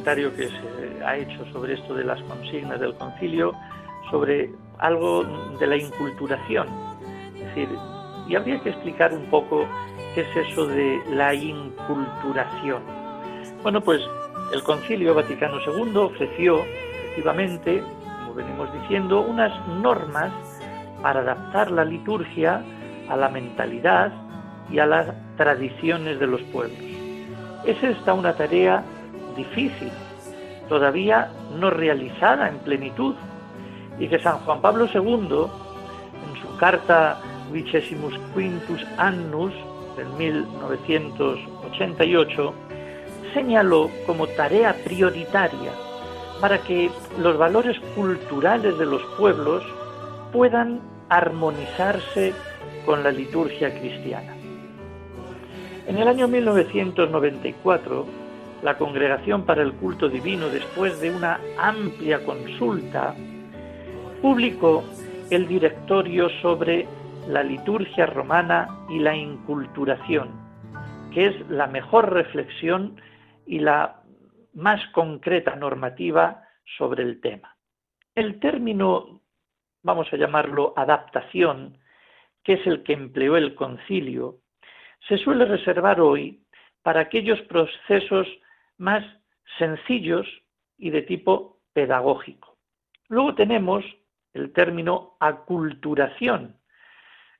Comentario 0.00 0.34
que 0.34 0.48
se 0.48 1.04
ha 1.04 1.16
hecho 1.18 1.44
sobre 1.52 1.74
esto 1.74 1.94
de 1.94 2.04
las 2.04 2.20
consignas 2.22 2.80
del 2.80 2.94
concilio, 2.94 3.52
sobre 4.10 4.50
algo 4.78 5.24
de 5.58 5.66
la 5.66 5.76
inculturación. 5.76 6.68
Es 7.34 7.44
decir, 7.44 7.68
y 8.26 8.34
habría 8.34 8.58
que 8.60 8.70
explicar 8.70 9.12
un 9.12 9.26
poco 9.26 9.66
qué 10.14 10.22
es 10.22 10.36
eso 10.48 10.66
de 10.66 11.02
la 11.10 11.34
inculturación. 11.34 12.82
Bueno, 13.62 13.82
pues 13.82 14.00
el 14.54 14.62
concilio 14.62 15.14
Vaticano 15.14 15.58
II 15.60 15.94
ofreció 15.96 16.64
efectivamente, 17.04 17.82
como 18.20 18.34
venimos 18.34 18.72
diciendo, 18.80 19.20
unas 19.20 19.52
normas 19.68 20.32
para 21.02 21.20
adaptar 21.20 21.70
la 21.70 21.84
liturgia 21.84 22.64
a 23.10 23.16
la 23.16 23.28
mentalidad 23.28 24.12
y 24.70 24.78
a 24.78 24.86
las 24.86 25.08
tradiciones 25.36 26.18
de 26.18 26.26
los 26.26 26.40
pueblos. 26.44 26.78
Es 27.66 27.82
esta 27.82 28.14
una 28.14 28.34
tarea 28.34 28.82
difícil, 29.40 29.90
todavía 30.68 31.30
no 31.58 31.70
realizada 31.70 32.48
en 32.48 32.58
plenitud, 32.58 33.14
y 33.98 34.06
que 34.08 34.18
San 34.18 34.40
Juan 34.40 34.60
Pablo 34.60 34.86
II, 34.92 35.00
en 35.00 36.36
su 36.40 36.54
carta 36.58 37.18
Vicesimus 37.52 38.18
Quintus 38.34 38.84
Annus 38.96 39.54
del 39.96 40.08
1988, 40.10 42.54
señaló 43.34 43.90
como 44.06 44.26
tarea 44.28 44.76
prioritaria 44.84 45.72
para 46.40 46.58
que 46.58 46.90
los 47.18 47.36
valores 47.36 47.76
culturales 47.94 48.78
de 48.78 48.86
los 48.86 49.02
pueblos 49.18 49.62
puedan 50.32 50.80
armonizarse 51.08 52.32
con 52.86 53.02
la 53.02 53.10
liturgia 53.10 53.76
cristiana. 53.78 54.34
En 55.86 55.98
el 55.98 56.08
año 56.08 56.28
1994, 56.28 58.06
la 58.62 58.76
Congregación 58.76 59.44
para 59.44 59.62
el 59.62 59.72
Culto 59.74 60.08
Divino, 60.08 60.48
después 60.48 61.00
de 61.00 61.10
una 61.10 61.40
amplia 61.58 62.24
consulta, 62.24 63.14
publicó 64.20 64.84
el 65.30 65.46
directorio 65.48 66.28
sobre 66.42 66.86
la 67.28 67.42
liturgia 67.42 68.06
romana 68.06 68.68
y 68.88 68.98
la 68.98 69.16
inculturación, 69.16 70.30
que 71.12 71.26
es 71.26 71.50
la 71.50 71.66
mejor 71.66 72.12
reflexión 72.12 73.00
y 73.46 73.60
la 73.60 74.02
más 74.52 74.84
concreta 74.92 75.56
normativa 75.56 76.42
sobre 76.76 77.02
el 77.02 77.20
tema. 77.20 77.56
El 78.14 78.40
término, 78.40 79.22
vamos 79.82 80.12
a 80.12 80.16
llamarlo 80.16 80.74
adaptación, 80.76 81.78
que 82.42 82.54
es 82.54 82.66
el 82.66 82.82
que 82.82 82.92
empleó 82.92 83.36
el 83.36 83.54
concilio, 83.54 84.38
se 85.08 85.16
suele 85.18 85.44
reservar 85.44 86.00
hoy 86.00 86.42
para 86.82 87.00
aquellos 87.00 87.40
procesos 87.42 88.26
más 88.80 89.04
sencillos 89.58 90.26
y 90.78 90.90
de 90.90 91.02
tipo 91.02 91.60
pedagógico. 91.74 92.56
Luego 93.08 93.34
tenemos 93.34 93.84
el 94.32 94.52
término 94.52 95.16
aculturación, 95.20 96.56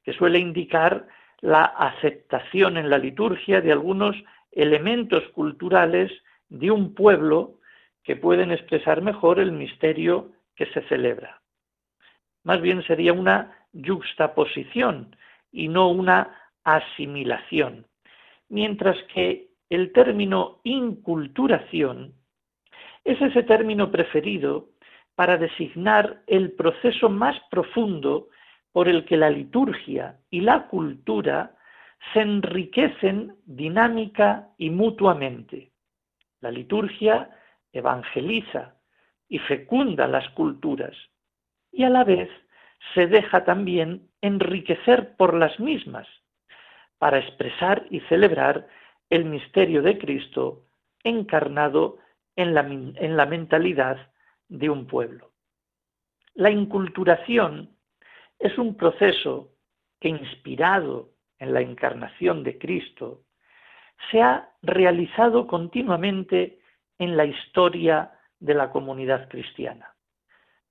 que 0.04 0.12
suele 0.12 0.38
indicar 0.38 1.08
la 1.40 1.64
aceptación 1.64 2.76
en 2.76 2.90
la 2.90 2.98
liturgia 2.98 3.60
de 3.60 3.72
algunos 3.72 4.16
elementos 4.52 5.26
culturales 5.30 6.12
de 6.48 6.70
un 6.70 6.94
pueblo 6.94 7.60
que 8.02 8.16
pueden 8.16 8.52
expresar 8.52 9.00
mejor 9.00 9.38
el 9.38 9.52
misterio 9.52 10.32
que 10.54 10.66
se 10.66 10.82
celebra. 10.88 11.40
Más 12.44 12.60
bien 12.60 12.82
sería 12.82 13.12
una 13.12 13.66
juxtaposición 13.72 15.16
y 15.52 15.68
no 15.68 15.88
una 15.88 16.36
asimilación, 16.64 17.86
mientras 18.48 18.96
que 19.14 19.49
el 19.70 19.92
término 19.92 20.60
inculturación 20.64 22.14
es 23.04 23.20
ese 23.22 23.44
término 23.44 23.90
preferido 23.90 24.68
para 25.14 25.38
designar 25.38 26.22
el 26.26 26.52
proceso 26.52 27.08
más 27.08 27.40
profundo 27.50 28.28
por 28.72 28.88
el 28.88 29.04
que 29.04 29.16
la 29.16 29.30
liturgia 29.30 30.18
y 30.28 30.40
la 30.40 30.66
cultura 30.68 31.54
se 32.12 32.20
enriquecen 32.20 33.36
dinámica 33.44 34.48
y 34.58 34.70
mutuamente. 34.70 35.72
La 36.40 36.50
liturgia 36.50 37.30
evangeliza 37.72 38.74
y 39.28 39.38
fecunda 39.38 40.06
las 40.06 40.28
culturas 40.30 40.96
y 41.70 41.84
a 41.84 41.90
la 41.90 42.04
vez 42.04 42.28
se 42.94 43.06
deja 43.06 43.44
también 43.44 44.08
enriquecer 44.20 45.16
por 45.16 45.34
las 45.34 45.60
mismas, 45.60 46.08
para 46.98 47.18
expresar 47.18 47.86
y 47.90 48.00
celebrar 48.00 48.66
el 49.10 49.24
misterio 49.24 49.82
de 49.82 49.98
Cristo 49.98 50.64
encarnado 51.04 51.98
en 52.36 52.54
la, 52.54 52.60
en 52.60 53.16
la 53.16 53.26
mentalidad 53.26 54.10
de 54.48 54.70
un 54.70 54.86
pueblo. 54.86 55.32
La 56.34 56.50
inculturación 56.50 57.76
es 58.38 58.56
un 58.56 58.76
proceso 58.76 59.52
que 60.00 60.08
inspirado 60.08 61.10
en 61.38 61.52
la 61.52 61.60
encarnación 61.60 62.42
de 62.42 62.58
Cristo 62.58 63.24
se 64.10 64.22
ha 64.22 64.50
realizado 64.62 65.46
continuamente 65.46 66.60
en 66.98 67.16
la 67.16 67.26
historia 67.26 68.12
de 68.38 68.54
la 68.54 68.70
comunidad 68.70 69.28
cristiana, 69.28 69.94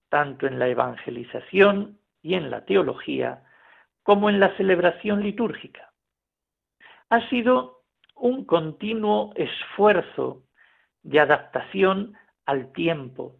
tanto 0.09 0.47
en 0.47 0.57
la 0.57 0.67
evangelización 0.67 1.99
y 2.23 2.33
en 2.33 2.49
la 2.49 2.65
teología 2.65 3.43
como 4.01 4.29
en 4.29 4.39
la 4.39 4.55
celebración 4.57 5.21
litúrgica 5.21 5.89
ha 7.09 7.27
sido 7.29 7.78
un 8.19 8.45
continuo 8.45 9.33
esfuerzo 9.35 10.43
de 11.03 11.19
adaptación 11.19 12.15
al 12.45 12.71
tiempo, 12.73 13.35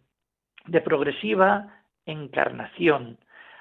de 0.66 0.80
progresiva 0.80 1.84
encarnación, 2.06 3.18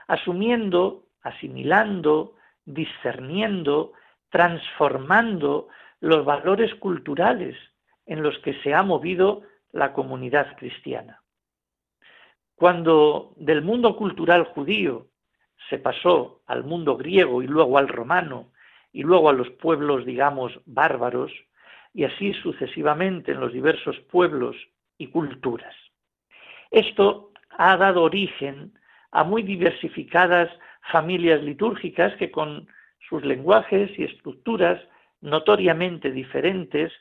asumiendo, 0.08 1.06
asimilando, 1.22 2.36
discerniendo, 2.66 3.94
transformando 4.30 5.68
los 6.00 6.26
valores 6.26 6.74
culturales 6.76 7.58
en 8.06 8.24
los 8.24 8.38
que 8.40 8.54
se 8.62 8.74
ha 8.74 8.84
movido 8.84 9.44
la 9.72 9.94
comunidad 9.94 10.56
cristiana. 10.58 11.22
Cuando 12.56 13.34
del 13.38 13.62
mundo 13.62 13.96
cultural 13.96 14.46
judío 14.46 15.08
se 15.70 15.78
pasó 15.78 16.42
al 16.48 16.64
mundo 16.64 16.98
griego 16.98 17.42
y 17.42 17.48
luego 17.48 17.78
al 17.78 17.88
romano 17.88 18.52
y 18.92 19.04
luego 19.04 19.30
a 19.30 19.34
los 19.34 19.50
pueblos, 19.52 20.06
digamos, 20.06 20.60
bárbaros, 20.66 21.32
y 21.94 22.04
así 22.04 22.34
sucesivamente 22.34 23.32
en 23.32 23.40
los 23.40 23.52
diversos 23.52 24.00
pueblos 24.12 24.56
y 24.98 25.08
culturas. 25.08 25.76
Esto 26.72 27.32
ha 27.58 27.78
dado 27.78 28.04
origen 28.04 28.74
a 29.12 29.24
muy 29.24 29.42
diversificadas 29.44 30.50
familias 30.92 31.42
litúrgicas 31.42 32.16
que 32.16 32.32
con 32.32 32.68
sus 33.08 33.24
lenguajes 33.26 33.98
y 33.98 34.04
estructuras 34.04 34.82
notoriamente 35.22 36.12
diferentes 36.12 36.92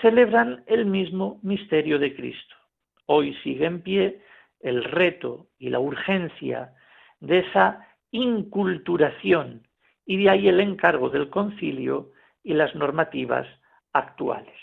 celebran 0.00 0.62
el 0.66 0.86
mismo 0.86 1.40
misterio 1.42 1.98
de 1.98 2.14
Cristo. 2.14 2.54
Hoy 3.06 3.34
sigue 3.42 3.66
en 3.66 3.82
pie 3.82 4.20
el 4.60 4.84
reto 4.84 5.46
y 5.58 5.70
la 5.70 5.78
urgencia 5.78 6.74
de 7.20 7.40
esa 7.40 7.86
inculturación 8.10 9.66
y 10.06 10.18
de 10.18 10.30
ahí 10.30 10.48
el 10.48 10.60
encargo 10.60 11.10
del 11.10 11.30
concilio 11.30 12.10
y 12.42 12.54
las 12.54 12.74
normativas 12.74 13.46
actuales. 13.92 14.54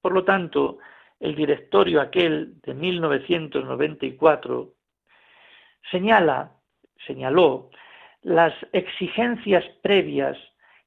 Por 0.00 0.12
lo 0.12 0.24
tanto, 0.24 0.78
el 1.18 1.34
directorio 1.34 2.00
aquel 2.00 2.60
de 2.62 2.74
1994 2.74 4.72
señala, 5.90 6.52
señaló 7.06 7.70
las 8.22 8.54
exigencias 8.72 9.64
previas 9.82 10.36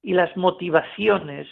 y 0.01 0.13
las 0.13 0.35
motivaciones 0.37 1.47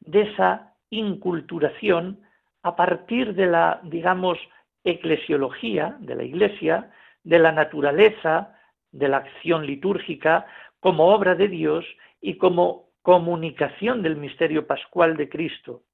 de 0.00 0.22
esa 0.22 0.74
inculturación 0.90 2.20
a 2.62 2.76
partir 2.76 3.34
de 3.34 3.46
la, 3.46 3.80
digamos, 3.82 4.38
eclesiología 4.84 5.96
de 6.00 6.14
la 6.14 6.22
Iglesia, 6.24 6.90
de 7.22 7.38
la 7.38 7.52
naturaleza, 7.52 8.54
de 8.92 9.08
la 9.08 9.18
acción 9.18 9.66
litúrgica, 9.66 10.46
como 10.84 11.14
obra 11.14 11.34
de 11.34 11.48
Dios 11.48 11.86
y 12.20 12.36
como 12.36 12.90
comunicación 13.00 14.02
del 14.02 14.16
misterio 14.16 14.66
pascual 14.66 15.16
de 15.16 15.30
Cristo, 15.30 15.84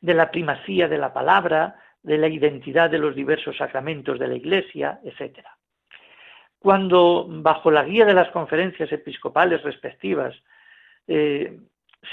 de 0.00 0.14
la 0.14 0.30
primacía 0.30 0.86
de 0.86 0.96
la 0.96 1.12
palabra, 1.12 1.74
de 2.04 2.18
la 2.18 2.28
identidad 2.28 2.88
de 2.88 3.00
los 3.00 3.16
diversos 3.16 3.56
sacramentos 3.56 4.16
de 4.16 4.28
la 4.28 4.36
Iglesia, 4.36 5.00
etc. 5.02 5.40
Cuando, 6.56 7.26
bajo 7.28 7.72
la 7.72 7.82
guía 7.82 8.04
de 8.04 8.14
las 8.14 8.30
conferencias 8.30 8.92
episcopales 8.92 9.60
respectivas, 9.64 10.36
eh, 11.08 11.58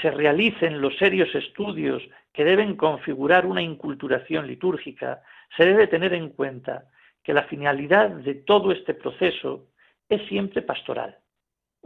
se 0.02 0.10
realicen 0.10 0.80
los 0.80 0.96
serios 0.96 1.32
estudios 1.32 2.02
que 2.32 2.44
deben 2.44 2.74
configurar 2.74 3.46
una 3.46 3.62
inculturación 3.62 4.48
litúrgica, 4.48 5.22
se 5.56 5.64
debe 5.64 5.86
tener 5.86 6.12
en 6.12 6.30
cuenta 6.30 6.86
que 7.22 7.32
la 7.32 7.44
finalidad 7.44 8.10
de 8.10 8.34
todo 8.34 8.72
este 8.72 8.94
proceso 8.94 9.68
es 10.08 10.26
siempre 10.26 10.62
pastoral. 10.62 11.18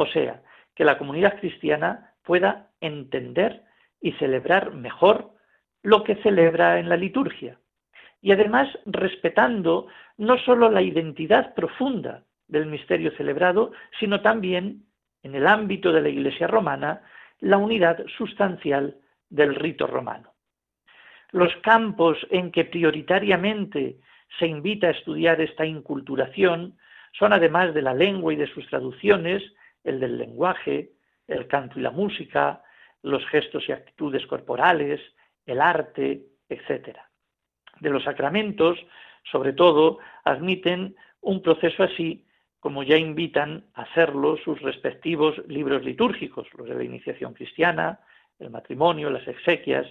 O 0.00 0.06
sea, 0.06 0.40
que 0.74 0.86
la 0.86 0.96
comunidad 0.96 1.38
cristiana 1.38 2.14
pueda 2.24 2.70
entender 2.80 3.64
y 4.00 4.12
celebrar 4.12 4.72
mejor 4.72 5.32
lo 5.82 6.04
que 6.04 6.16
celebra 6.22 6.78
en 6.78 6.88
la 6.88 6.96
liturgia. 6.96 7.58
Y 8.22 8.32
además 8.32 8.66
respetando 8.86 9.88
no 10.16 10.38
sólo 10.38 10.70
la 10.70 10.80
identidad 10.80 11.52
profunda 11.52 12.24
del 12.48 12.64
misterio 12.64 13.10
celebrado, 13.18 13.72
sino 13.98 14.22
también, 14.22 14.86
en 15.22 15.34
el 15.34 15.46
ámbito 15.46 15.92
de 15.92 16.00
la 16.00 16.08
Iglesia 16.08 16.46
romana, 16.46 17.02
la 17.40 17.58
unidad 17.58 18.02
sustancial 18.16 18.96
del 19.28 19.54
rito 19.54 19.86
romano. 19.86 20.32
Los 21.30 21.54
campos 21.56 22.16
en 22.30 22.52
que 22.52 22.64
prioritariamente 22.64 23.98
se 24.38 24.46
invita 24.46 24.86
a 24.86 24.92
estudiar 24.92 25.42
esta 25.42 25.66
inculturación 25.66 26.78
son, 27.12 27.34
además 27.34 27.74
de 27.74 27.82
la 27.82 27.92
lengua 27.92 28.32
y 28.32 28.36
de 28.36 28.46
sus 28.46 28.66
traducciones, 28.68 29.42
el 29.84 30.00
del 30.00 30.18
lenguaje, 30.18 30.92
el 31.26 31.46
canto 31.46 31.78
y 31.78 31.82
la 31.82 31.90
música, 31.90 32.62
los 33.02 33.26
gestos 33.28 33.68
y 33.68 33.72
actitudes 33.72 34.26
corporales, 34.26 35.00
el 35.46 35.60
arte, 35.60 36.26
etc. 36.48 36.98
De 37.80 37.90
los 37.90 38.04
sacramentos, 38.04 38.78
sobre 39.30 39.52
todo, 39.52 39.98
admiten 40.24 40.96
un 41.20 41.42
proceso 41.42 41.82
así 41.82 42.26
como 42.58 42.82
ya 42.82 42.98
invitan 42.98 43.64
a 43.74 43.82
hacerlo 43.82 44.36
sus 44.36 44.60
respectivos 44.60 45.38
libros 45.48 45.82
litúrgicos, 45.82 46.46
los 46.54 46.68
de 46.68 46.74
la 46.74 46.84
iniciación 46.84 47.32
cristiana, 47.32 48.00
el 48.38 48.50
matrimonio, 48.50 49.08
las 49.08 49.26
exequias, 49.26 49.86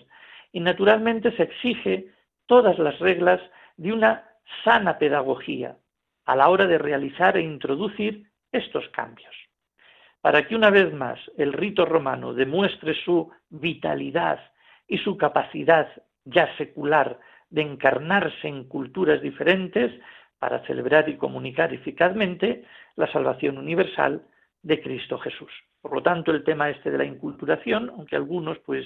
y 0.52 0.60
naturalmente 0.60 1.36
se 1.36 1.44
exige 1.44 2.12
todas 2.46 2.78
las 2.78 3.00
reglas 3.00 3.42
de 3.78 3.92
una 3.92 4.30
sana 4.64 5.00
pedagogía 5.00 5.78
a 6.26 6.36
la 6.36 6.50
hora 6.50 6.68
de 6.68 6.78
realizar 6.78 7.38
e 7.38 7.42
introducir 7.42 8.30
estos 8.52 8.88
cambios 8.90 9.49
para 10.22 10.48
que 10.48 10.56
una 10.56 10.70
vez 10.70 10.94
más 10.94 11.20
el 11.38 11.54
rito 11.54 11.86
romano 11.86 12.34
demuestre 12.34 12.94
su 13.06 13.32
vitalidad 13.50 14.40
y 14.88 14.98
su 14.98 15.18
capacidad 15.18 15.88
ya 16.26 16.56
secular 16.58 17.20
de 17.50 17.62
encarnarse 17.62 18.48
en 18.48 18.66
culturas 18.66 19.22
diferentes 19.22 19.92
para 20.40 20.66
celebrar 20.66 21.10
y 21.10 21.18
comunicar 21.18 21.74
eficazmente 21.74 22.64
la 22.96 23.12
salvación 23.12 23.58
universal 23.58 24.22
de 24.62 24.82
Cristo 24.82 25.18
Jesús. 25.20 25.52
Por 25.82 25.94
lo 25.94 26.04
tanto, 26.04 26.32
el 26.32 26.44
tema 26.44 26.70
este 26.70 26.92
de 26.92 26.98
la 26.98 27.06
inculturación, 27.06 27.90
aunque 27.90 28.16
a 28.16 28.20
algunos 28.20 28.58
pues 28.60 28.86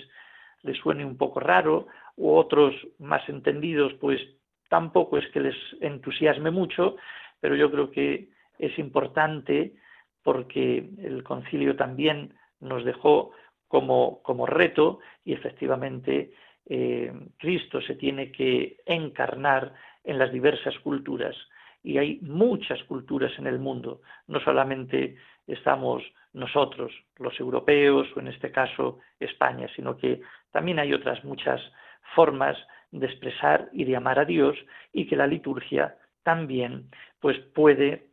les 0.62 0.78
suene 0.78 1.04
un 1.04 1.18
poco 1.18 1.40
raro 1.40 1.88
u 2.16 2.32
otros 2.32 2.74
más 3.00 3.28
entendidos 3.28 3.94
pues 4.00 4.22
tampoco 4.70 5.18
es 5.18 5.28
que 5.30 5.40
les 5.40 5.56
entusiasme 5.82 6.52
mucho, 6.52 6.96
pero 7.40 7.56
yo 7.56 7.70
creo 7.72 7.92
que 7.92 8.30
es 8.60 8.78
importante 8.80 9.74
porque 10.24 10.90
el 11.00 11.24
concilio 11.24 11.76
también 11.76 12.34
nos 12.60 12.84
dejó 12.86 13.32
como, 13.68 14.22
como 14.24 14.46
reto 14.46 15.00
y 15.26 15.34
efectivamente 15.34 16.32
eh, 16.66 17.12
Cristo 17.38 17.82
se 17.82 17.96
tiene 17.96 18.32
que 18.32 18.78
encarnar 18.86 19.74
en 20.04 20.18
las 20.18 20.32
diversas 20.32 20.78
culturas. 20.80 21.36
Y 21.84 21.98
hay 21.98 22.20
muchas 22.22 22.82
culturas 22.86 23.32
en 23.38 23.48
el 23.48 23.60
mundo, 23.60 24.02
no 24.28 24.40
solamente 24.40 25.18
estamos 25.48 26.02
nosotros, 26.32 26.92
los 27.18 27.38
europeos 27.40 28.08
o 28.16 28.20
en 28.20 28.30
este 28.30 28.52
caso 28.52 29.00
España, 29.20 29.68
sino 29.76 29.98
que 29.98 30.22
también 30.52 30.80
hay 30.80 30.94
otras 30.94 31.24
muchas 31.24 31.62
formas 32.16 32.58
de 32.92 33.06
expresar 33.08 33.70
y 33.74 33.84
de 33.84 33.96
amar 33.96 34.20
a 34.20 34.26
Dios 34.26 34.56
y 34.94 35.08
que 35.08 35.16
la 35.16 35.28
liturgia 35.28 35.98
también 36.24 36.90
pues 37.20 37.38
puede 37.54 38.08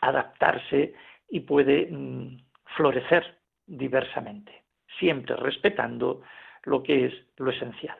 adaptarse 0.00 0.94
y 1.28 1.40
puede 1.40 1.86
mm, 1.90 2.38
florecer 2.76 3.38
diversamente, 3.66 4.64
siempre 4.98 5.36
respetando 5.36 6.22
lo 6.64 6.82
que 6.82 7.06
es 7.06 7.14
lo 7.36 7.50
esencial. 7.50 7.96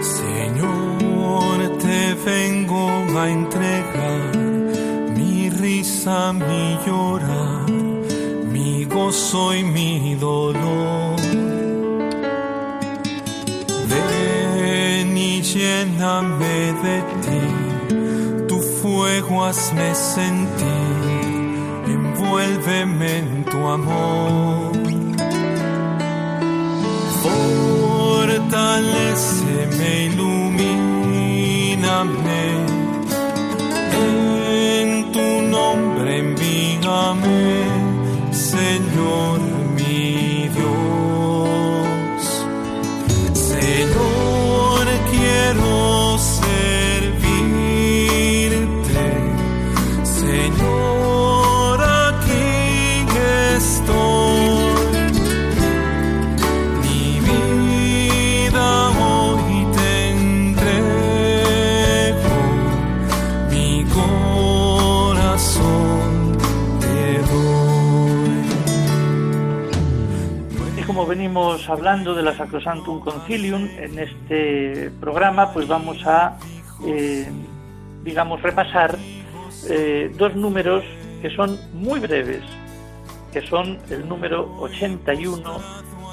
Señor, 0.00 1.78
te 1.78 2.14
vengo 2.24 3.18
a 3.18 3.30
entregar 3.30 4.36
mi 5.16 5.50
risa, 5.50 6.32
mi 6.32 6.78
llorar 6.86 7.45
soy 9.16 9.64
mi 9.64 10.14
dolor. 10.14 11.16
Ven 13.90 15.16
y 15.16 15.42
lléname 15.42 16.72
de 16.84 16.96
ti, 17.24 17.42
tu 18.48 18.58
fuego 18.60 19.44
hazme 19.44 19.94
sentir, 19.94 21.54
envuélveme 21.94 23.18
en 23.18 23.44
tu 23.50 23.58
amor. 23.66 24.72
Fortaleceme, 27.22 29.94
hablando 71.76 72.14
de 72.14 72.22
la 72.22 72.34
Sacrosantum 72.34 73.00
Concilium, 73.00 73.68
en 73.76 73.98
este 73.98 74.90
programa 74.98 75.52
pues 75.52 75.68
vamos 75.68 75.98
a, 76.06 76.38
eh, 76.86 77.28
digamos, 78.02 78.40
repasar 78.40 78.96
eh, 79.68 80.10
dos 80.16 80.34
números 80.34 80.84
que 81.20 81.28
son 81.36 81.58
muy 81.74 82.00
breves, 82.00 82.42
que 83.30 83.42
son 83.42 83.78
el 83.90 84.08
número 84.08 84.50
81 84.58 85.60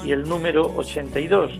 y 0.04 0.12
el 0.12 0.28
número 0.28 0.70
82, 0.76 1.50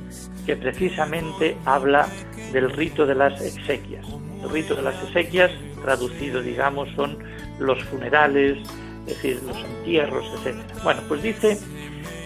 que 0.45 0.55
precisamente 0.57 1.57
habla 1.65 2.07
del 2.53 2.71
rito 2.73 3.07
de 3.07 3.15
las 3.15 3.41
exequias. 3.41 4.07
El 4.43 4.51
rito 4.51 4.75
de 4.75 4.83
las 4.83 5.03
exequias, 5.03 5.51
traducido, 5.83 6.43
digamos, 6.43 6.91
son 6.95 7.17
los 7.59 7.83
funerales, 7.85 8.59
es 9.07 9.15
decir, 9.15 9.43
los 9.47 9.57
entierros, 9.57 10.27
etc. 10.45 10.57
Bueno, 10.83 11.01
pues 11.09 11.23
dice 11.23 11.59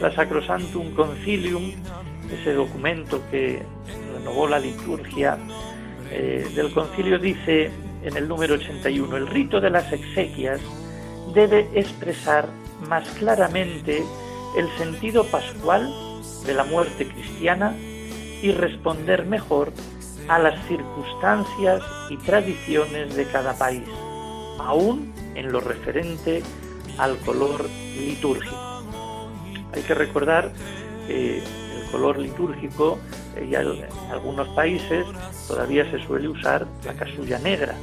la 0.01 0.15
Sacrosantum 0.15 0.95
Concilium, 0.95 1.73
ese 2.31 2.53
documento 2.53 3.23
que 3.31 3.63
renovó 4.15 4.47
la 4.47 4.59
liturgia 4.59 5.39
eh, 6.11 6.47
del 6.55 6.73
concilio, 6.73 7.19
dice 7.19 7.71
en 8.03 8.17
el 8.17 8.29
número 8.29 8.55
81, 8.55 9.17
el 9.17 9.27
rito 9.27 9.61
de 9.61 9.71
las 9.71 9.93
exequias 9.93 10.61
debe 11.35 11.69
expresar 11.75 12.49
más 12.89 13.09
claramente 13.19 14.03
el 14.57 14.69
sentido 14.79 15.25
pascual 15.25 15.93
de 16.47 16.55
la 16.55 16.65
muerte 16.65 17.07
cristiana 17.09 17.77
y 18.43 18.53
responder 18.53 19.27
mejor 19.27 19.73
a 20.29 20.39
las 20.39 20.67
circunstancias 20.67 21.83
y 22.11 22.17
tradiciones 22.19 23.15
de 23.17 23.27
cada 23.27 23.57
país, 23.57 23.89
aún 24.59 25.13
en 25.35 25.51
lo 25.51 25.61
referente 25.61 26.43
al 26.99 27.17
color 27.19 27.65
litúrgico. 27.97 28.58
Hay 29.73 29.83
que 29.83 29.95
recordar 29.95 30.53
que 31.07 31.39
el 31.39 31.91
color 31.91 32.19
litúrgico, 32.19 32.99
eh, 33.37 33.49
ya 33.51 33.61
en 33.61 33.85
algunos 34.11 34.49
países 34.49 35.07
todavía 35.47 35.91
se 35.91 35.99
suele 36.07 36.29
usar 36.29 36.67
la 36.85 36.95
casulla 36.95 37.39
negra 37.39 37.75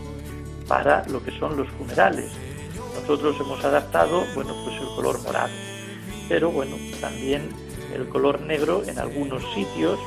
para 0.68 1.06
lo 1.08 1.24
que 1.24 1.32
son 1.40 1.58
los 1.58 1.68
funerales. 1.70 2.32
Nosotros 3.02 3.36
hemos 3.40 3.64
adaptado, 3.64 4.24
bueno, 4.34 4.56
pues 4.64 4.80
el 4.82 4.88
color 4.96 5.22
morado. 5.24 5.54
Pero 6.28 6.52
bueno, 6.52 6.76
también 7.00 7.50
el 7.94 8.08
color 8.10 8.42
negro 8.42 8.84
en 8.86 8.98
algunos 8.98 9.44
sitios 9.54 10.00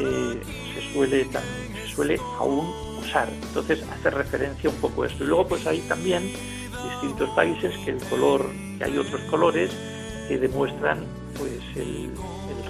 eh, 0.00 0.40
se, 0.74 0.92
suele, 0.92 1.24
se 1.24 1.94
suele 1.94 2.20
aún 2.38 2.72
usar. 3.00 3.28
Entonces 3.28 3.82
hace 3.92 4.10
referencia 4.10 4.70
un 4.70 4.76
poco 4.76 5.02
a 5.02 5.08
esto. 5.08 5.24
Y 5.24 5.26
luego 5.26 5.48
pues 5.48 5.66
hay 5.66 5.80
también 5.82 6.32
distintos 6.92 7.28
países 7.30 7.76
que 7.84 7.90
el 7.90 8.02
color, 8.04 8.46
que 8.78 8.84
hay 8.84 8.96
otros 8.96 9.20
colores 9.22 9.70
que 10.28 10.38
demuestran 10.38 11.04
pues 11.36 11.60
el, 11.76 12.10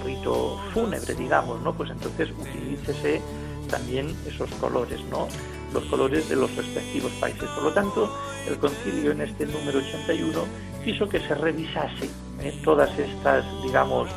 rito 0.04 0.59
fúnebre, 0.72 1.14
digamos, 1.14 1.61
¿no? 1.62 1.74
Pues 1.74 1.90
entonces 1.90 2.30
utilícese 2.30 3.20
también 3.68 4.14
esos 4.26 4.50
colores, 4.54 5.00
¿no? 5.11 5.26
Los 5.74 5.84
colores 5.86 6.28
de 6.28 6.36
los 6.36 6.54
respectivos 6.56 7.12
países. 7.20 7.48
Por 7.50 7.64
lo 7.64 7.72
tanto, 7.72 8.11
el 8.48 8.56
concilio 8.59 9.11
en 9.11 9.22
este 9.22 9.44
número 9.44 9.80
81 9.80 10.44
quiso 10.84 11.09
que 11.09 11.20
se 11.20 11.34
revisase 11.34 12.09
¿eh? 12.40 12.54
todas 12.64 12.96
estas, 12.98 13.44
digamos, 13.62 14.09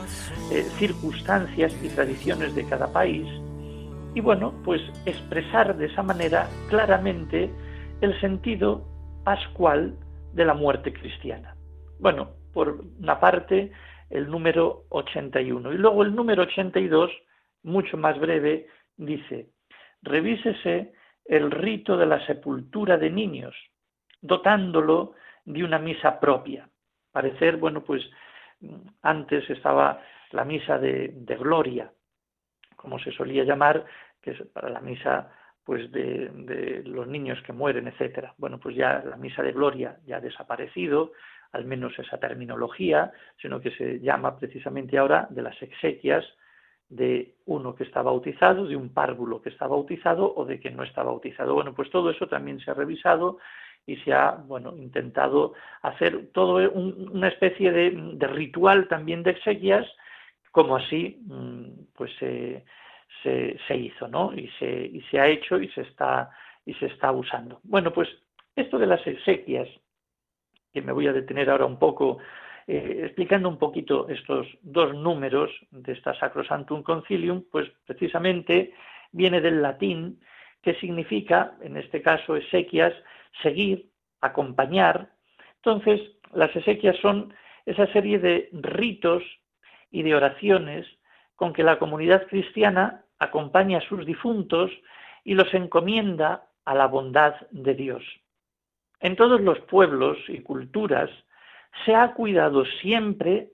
eh, 0.51 0.65
circunstancias 0.77 1.73
y 1.83 1.89
tradiciones 1.89 2.55
de 2.55 2.65
cada 2.65 2.87
país 2.93 3.27
y 4.13 4.21
bueno, 4.21 4.53
pues 4.63 4.81
expresar 5.05 5.77
de 5.77 5.85
esa 5.85 6.03
manera 6.03 6.49
claramente 6.69 7.49
el 8.01 8.19
sentido 8.19 8.85
pascual 9.23 9.95
de 10.33 10.45
la 10.45 10.53
muerte 10.53 10.91
cristiana. 10.93 11.55
Bueno, 11.99 12.29
por 12.53 12.81
una 12.99 13.19
parte, 13.19 13.71
el 14.09 14.29
número 14.29 14.83
81. 14.89 15.73
Y 15.73 15.77
luego 15.77 16.03
el 16.03 16.15
número 16.15 16.43
82, 16.43 17.11
mucho 17.63 17.97
más 17.97 18.19
breve, 18.19 18.67
dice, 18.97 19.49
revísese 20.01 20.93
el 21.25 21.51
rito 21.51 21.97
de 21.97 22.05
la 22.05 22.25
sepultura 22.25 22.97
de 22.97 23.09
niños, 23.09 23.55
dotándolo 24.21 25.13
de 25.45 25.63
una 25.63 25.79
misa 25.79 26.19
propia. 26.19 26.67
Parecer, 27.11 27.57
bueno, 27.57 27.83
pues 27.83 28.03
antes 29.01 29.49
estaba 29.49 30.01
la 30.31 30.45
misa 30.45 30.77
de, 30.77 31.11
de 31.13 31.35
gloria, 31.35 31.91
como 32.75 32.99
se 32.99 33.11
solía 33.11 33.43
llamar, 33.43 33.85
que 34.21 34.31
es 34.31 34.41
para 34.53 34.69
la 34.69 34.81
misa 34.81 35.31
pues 35.63 35.91
de, 35.91 36.81
los 36.85 37.07
niños 37.07 37.41
que 37.43 37.53
mueren, 37.53 37.87
etcétera. 37.87 38.33
Bueno, 38.37 38.59
pues 38.59 38.75
ya 38.75 39.03
la 39.05 39.17
misa 39.17 39.43
de 39.43 39.51
gloria 39.51 39.97
ya 40.05 40.17
ha 40.17 40.21
desaparecido, 40.21 41.11
al 41.51 41.65
menos 41.65 41.97
esa 41.99 42.17
terminología, 42.17 43.11
sino 43.41 43.59
que 43.59 43.71
se 43.71 43.99
llama 43.99 44.37
precisamente 44.37 44.97
ahora 44.97 45.27
de 45.29 45.41
las 45.41 45.61
exequias 45.61 46.25
de 46.89 47.35
uno 47.45 47.75
que 47.75 47.85
está 47.85 48.01
bautizado, 48.01 48.65
de 48.65 48.75
un 48.75 48.89
párvulo 48.89 49.41
que 49.41 49.49
está 49.49 49.67
bautizado 49.67 50.33
o 50.35 50.45
de 50.45 50.59
que 50.59 50.71
no 50.71 50.83
está 50.83 51.03
bautizado. 51.03 51.53
Bueno, 51.53 51.73
pues 51.73 51.89
todo 51.89 52.09
eso 52.09 52.27
también 52.27 52.59
se 52.59 52.71
ha 52.71 52.73
revisado 52.73 53.37
y 53.85 53.95
se 53.97 54.13
ha, 54.13 54.31
bueno, 54.31 54.75
intentado 54.75 55.53
hacer 55.81 56.31
todo 56.33 56.71
una 56.71 57.29
especie 57.29 57.71
de, 57.71 58.27
ritual 58.27 58.87
también 58.87 59.23
de 59.23 59.31
exequias, 59.31 59.87
como 60.51 60.75
así, 60.75 61.21
mm, 61.25 61.93
pues 61.95 62.11
se 62.19 62.63
se, 63.23 63.75
hizo, 63.75 64.07
¿no? 64.07 64.33
Y 64.33 64.47
se, 64.59 64.85
y 64.85 65.01
se 65.11 65.19
ha 65.19 65.27
hecho 65.27 65.59
y 65.59 65.67
se 65.69 65.81
está 65.81 66.31
y 66.65 66.73
se 66.75 66.87
está 66.87 67.11
usando. 67.11 67.59
Bueno, 67.63 67.91
pues 67.91 68.07
esto 68.55 68.77
de 68.77 68.87
las 68.87 69.05
exequias, 69.07 69.67
que 70.73 70.81
me 70.81 70.91
voy 70.91 71.07
a 71.07 71.13
detener 71.13 71.49
ahora 71.49 71.65
un 71.65 71.77
poco 71.77 72.19
eh, 72.67 73.01
explicando 73.03 73.49
un 73.49 73.57
poquito 73.57 74.07
estos 74.09 74.47
dos 74.61 74.93
números 74.95 75.51
de 75.71 75.93
esta 75.93 76.13
Sacrosantum 76.13 76.83
Concilium, 76.83 77.43
pues 77.51 77.69
precisamente 77.85 78.73
viene 79.11 79.41
del 79.41 79.61
latín 79.61 80.19
que 80.61 80.75
significa, 80.75 81.55
en 81.61 81.75
este 81.77 82.01
caso, 82.01 82.35
exequias, 82.35 82.93
seguir, 83.41 83.89
acompañar. 84.21 85.09
Entonces, 85.55 85.99
las 86.33 86.55
exequias 86.55 86.97
son 86.97 87.33
esa 87.65 87.87
serie 87.87 88.19
de 88.19 88.49
ritos 88.53 89.23
y 89.89 90.03
de 90.03 90.15
oraciones 90.15 90.85
con 91.35 91.53
que 91.53 91.63
la 91.63 91.79
comunidad 91.79 92.27
cristiana 92.27 93.05
acompaña 93.17 93.79
a 93.79 93.87
sus 93.87 94.05
difuntos 94.05 94.71
y 95.23 95.33
los 95.33 95.53
encomienda 95.53 96.47
a 96.65 96.75
la 96.75 96.87
bondad 96.87 97.35
de 97.51 97.73
Dios. 97.73 98.03
En 99.01 99.15
todos 99.15 99.41
los 99.41 99.59
pueblos 99.61 100.17
y 100.27 100.41
culturas 100.41 101.09
se 101.85 101.95
ha 101.95 102.13
cuidado 102.13 102.65
siempre, 102.81 103.49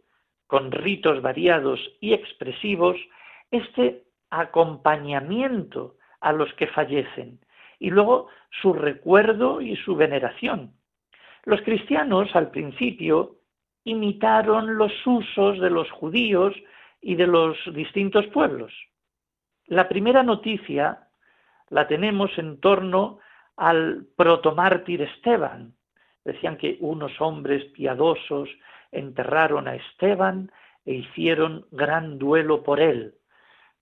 con 0.46 0.72
ritos 0.72 1.22
variados 1.22 1.80
y 2.02 2.14
expresivos, 2.14 2.98
este 3.52 4.04
acompañamiento 4.30 5.96
a 6.20 6.34
los 6.34 6.54
que 6.56 6.68
fallecen 6.68 7.40
y 7.80 7.90
luego 7.90 8.28
su 8.62 8.74
recuerdo 8.74 9.62
y 9.62 9.76
su 9.78 9.96
veneración. 9.96 10.74
Los 11.46 11.62
cristianos 11.62 12.36
al 12.36 12.52
principio 12.52 13.38
imitaron 13.86 14.78
los 14.78 14.92
usos 15.06 15.60
de 15.60 15.70
los 15.70 15.90
judíos 15.92 16.54
y 17.02 17.16
de 17.16 17.28
los 17.28 17.58
distintos 17.74 18.26
pueblos. 18.28 18.74
La 19.68 19.88
primera 19.88 20.24
noticia 20.24 21.08
la 21.70 21.88
tenemos 21.88 22.38
en 22.38 22.60
torno 22.60 23.20
al 23.58 24.06
protomártir 24.16 25.02
Esteban. 25.02 25.74
Decían 26.24 26.58
que 26.58 26.78
unos 26.80 27.20
hombres 27.20 27.66
piadosos 27.66 28.50
enterraron 28.92 29.68
a 29.68 29.76
Esteban 29.76 30.52
e 30.86 30.94
hicieron 30.94 31.66
gran 31.72 32.18
duelo 32.18 32.64
por 32.64 32.80
él. 32.80 33.16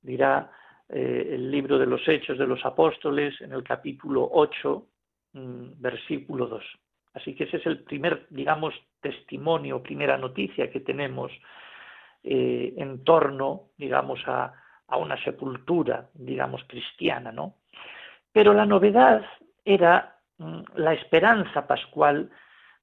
Dirá 0.02 0.52
eh, 0.90 1.30
el 1.34 1.52
libro 1.52 1.78
de 1.78 1.86
los 1.86 2.08
Hechos 2.08 2.38
de 2.38 2.48
los 2.48 2.64
Apóstoles 2.66 3.40
en 3.42 3.52
el 3.52 3.64
capítulo 3.64 4.28
8, 4.32 4.88
mm, 5.34 5.64
versículo 5.78 6.48
2. 6.48 6.64
Así 7.14 7.34
que 7.34 7.46
ese 7.46 7.58
es 7.58 7.66
el 7.66 7.84
primer, 7.84 8.28
digamos, 8.30 8.74
testimonio, 9.02 9.82
primera 9.82 10.18
noticia 10.18 10.70
que 10.70 10.82
tenemos 10.82 11.32
eh, 12.24 12.74
en 12.78 13.04
torno, 13.04 13.70
digamos, 13.78 14.20
a, 14.28 14.54
a 14.88 14.98
una 14.98 15.22
sepultura, 15.24 16.10
digamos, 16.14 16.64
cristiana, 16.68 17.32
¿no? 17.32 17.56
Pero 18.32 18.54
la 18.54 18.66
novedad 18.66 19.24
era 19.66 20.20
mm, 20.38 20.62
la 20.76 20.94
esperanza 20.94 21.68
pascual 21.68 22.30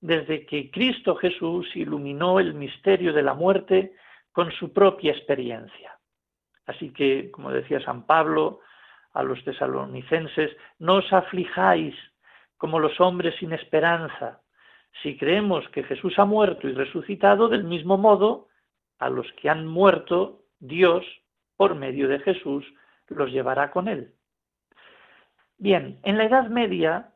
desde 0.01 0.45
que 0.45 0.71
Cristo 0.71 1.15
Jesús 1.15 1.75
iluminó 1.77 2.41
el 2.41 2.55
misterio 2.55 3.13
de 3.13 3.23
la 3.23 3.35
muerte 3.35 3.95
con 4.33 4.51
su 4.51 4.73
propia 4.73 5.13
experiencia. 5.13 5.97
Así 6.67 6.93
que, 6.93 7.31
como 7.31 7.51
decía 7.51 7.81
San 7.81 8.05
Pablo 8.05 8.61
a 9.13 9.23
los 9.23 9.43
tesalonicenses, 9.45 10.57
no 10.79 10.97
os 10.97 11.13
aflijáis 11.13 11.95
como 12.57 12.79
los 12.79 13.01
hombres 13.01 13.35
sin 13.39 13.53
esperanza. 13.53 14.41
Si 15.03 15.17
creemos 15.17 15.69
que 15.69 15.85
Jesús 15.85 16.19
ha 16.19 16.25
muerto 16.25 16.69
y 16.69 16.73
resucitado, 16.73 17.49
del 17.49 17.65
mismo 17.65 17.97
modo, 17.97 18.49
a 18.99 19.09
los 19.09 19.31
que 19.33 19.51
han 19.51 19.67
muerto, 19.67 20.43
Dios, 20.61 21.05
por 21.57 21.75
medio 21.75 22.09
de 22.09 22.21
Jesús, 22.21 22.65
los 23.09 23.31
llevará 23.31 23.71
con 23.71 23.89
él. 23.89 24.15
Bien, 25.63 26.01
en 26.03 26.19
la 26.19 26.25
Edad 26.25 26.49
Media 26.49 27.13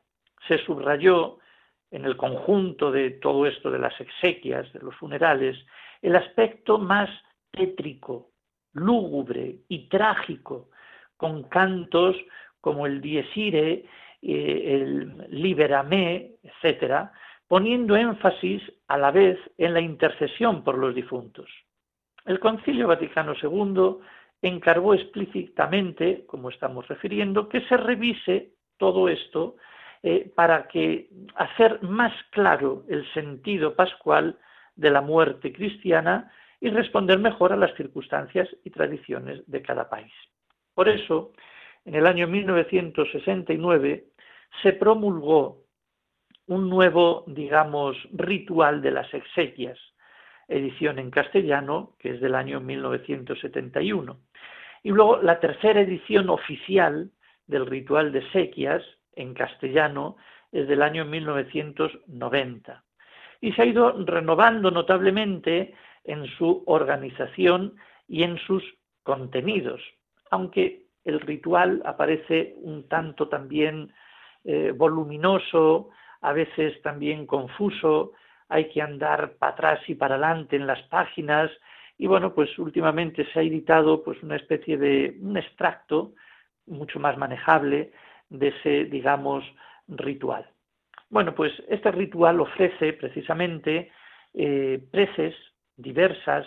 se 0.47 0.59
subrayó 0.59 1.38
en 1.90 2.05
el 2.05 2.16
conjunto 2.16 2.92
de 2.92 3.11
todo 3.11 3.44
esto 3.44 3.72
de 3.72 3.80
las 3.80 4.01
exequias, 4.01 4.72
de 4.72 4.78
los 4.82 4.94
funerales, 4.94 5.57
el 6.01 6.14
aspecto 6.14 6.78
más 6.78 7.11
tétrico, 7.51 8.28
lúgubre 8.72 9.57
y 9.66 9.88
trágico, 9.88 10.68
con 11.16 11.42
cantos 11.49 12.14
como 12.61 12.86
el 12.86 13.01
Diesire, 13.01 13.84
eh, 14.22 14.62
el 14.80 15.26
Liberame, 15.28 16.36
etcétera, 16.44 17.12
poniendo 17.49 17.97
énfasis 17.97 18.62
a 18.86 18.97
la 18.97 19.11
vez 19.11 19.40
en 19.59 19.74
la 19.74 19.80
intercesión 19.80 20.62
por 20.62 20.78
los 20.78 20.94
difuntos. 20.94 21.51
El 22.24 22.38
Concilio 22.38 22.86
Vaticano 22.86 23.34
II 23.42 23.97
encargó 24.49 24.94
explícitamente, 24.94 26.24
como 26.26 26.51
estamos 26.51 26.86
refiriendo, 26.88 27.49
que 27.49 27.62
se 27.62 27.76
revise 27.76 28.53
todo 28.76 29.09
esto 29.09 29.57
eh, 30.03 30.30
para 30.34 30.68
que 30.68 31.09
hacer 31.34 31.82
más 31.82 32.12
claro 32.30 32.84
el 32.88 33.11
sentido 33.12 33.74
pascual 33.74 34.38
de 34.74 34.90
la 34.90 35.01
muerte 35.01 35.53
cristiana 35.53 36.30
y 36.61 36.70
responder 36.70 37.18
mejor 37.18 37.53
a 37.53 37.57
las 37.57 37.74
circunstancias 37.76 38.49
y 38.64 38.70
tradiciones 38.70 39.42
de 39.47 39.62
cada 39.62 39.88
país. 39.88 40.12
Por 40.74 40.88
eso, 40.88 41.32
en 41.84 41.94
el 41.94 42.07
año 42.07 42.26
1969 42.26 44.07
se 44.62 44.72
promulgó 44.74 45.64
un 46.47 46.68
nuevo, 46.68 47.24
digamos, 47.26 47.97
ritual 48.12 48.82
de 48.82 48.90
las 48.90 49.12
exequias, 49.12 49.78
edición 50.49 50.99
en 50.99 51.11
castellano, 51.11 51.94
que 51.99 52.11
es 52.11 52.20
del 52.20 52.34
año 52.34 52.61
1971. 52.61 54.18
Y 54.82 54.90
luego 54.90 55.18
la 55.22 55.40
tercera 55.40 55.80
edición 55.80 56.30
oficial 56.30 57.11
del 57.47 57.66
ritual 57.66 58.12
de 58.12 58.28
sequias 58.30 58.82
en 59.14 59.34
castellano 59.34 60.16
es 60.53 60.68
del 60.68 60.82
año 60.82 61.05
1990. 61.05 62.84
Y 63.40 63.53
se 63.53 63.62
ha 63.62 63.66
ido 63.66 64.05
renovando 64.05 64.70
notablemente 64.70 65.74
en 66.05 66.26
su 66.38 66.62
organización 66.66 67.76
y 68.09 68.22
en 68.22 68.38
sus 68.38 68.62
contenidos, 69.03 69.80
aunque 70.30 70.86
el 71.05 71.20
ritual 71.20 71.82
aparece 71.84 72.55
un 72.59 72.88
tanto 72.88 73.28
también 73.28 73.92
eh, 74.44 74.72
voluminoso, 74.76 75.90
a 76.20 76.32
veces 76.32 76.80
también 76.82 77.26
confuso, 77.26 78.12
hay 78.49 78.68
que 78.68 78.82
andar 78.82 79.32
para 79.38 79.53
atrás 79.53 79.80
y 79.88 79.94
para 79.94 80.14
adelante 80.16 80.57
en 80.57 80.66
las 80.66 80.82
páginas 80.84 81.51
y 81.99 82.07
bueno, 82.07 82.34
pues 82.34 82.59
últimamente 82.59 83.26
se 83.32 83.40
ha 83.40 83.42
editado 83.42 84.05
pues 84.05 84.22
una 84.22 84.36
especie 84.36 84.76
de 84.76 85.16
un 85.20 85.36
extracto 85.36 86.12
mucho 86.66 87.01
más 87.01 87.16
manejable 87.16 87.92
de 88.28 88.49
ese, 88.49 88.84
digamos, 88.84 89.44
ritual. 89.88 90.47
Bueno, 91.09 91.34
pues 91.34 91.53
este 91.68 91.90
ritual 91.92 92.40
ofrece 92.40 92.92
precisamente 92.94 93.90
eh, 94.34 94.84
preces 94.90 95.34
diversas 95.76 96.47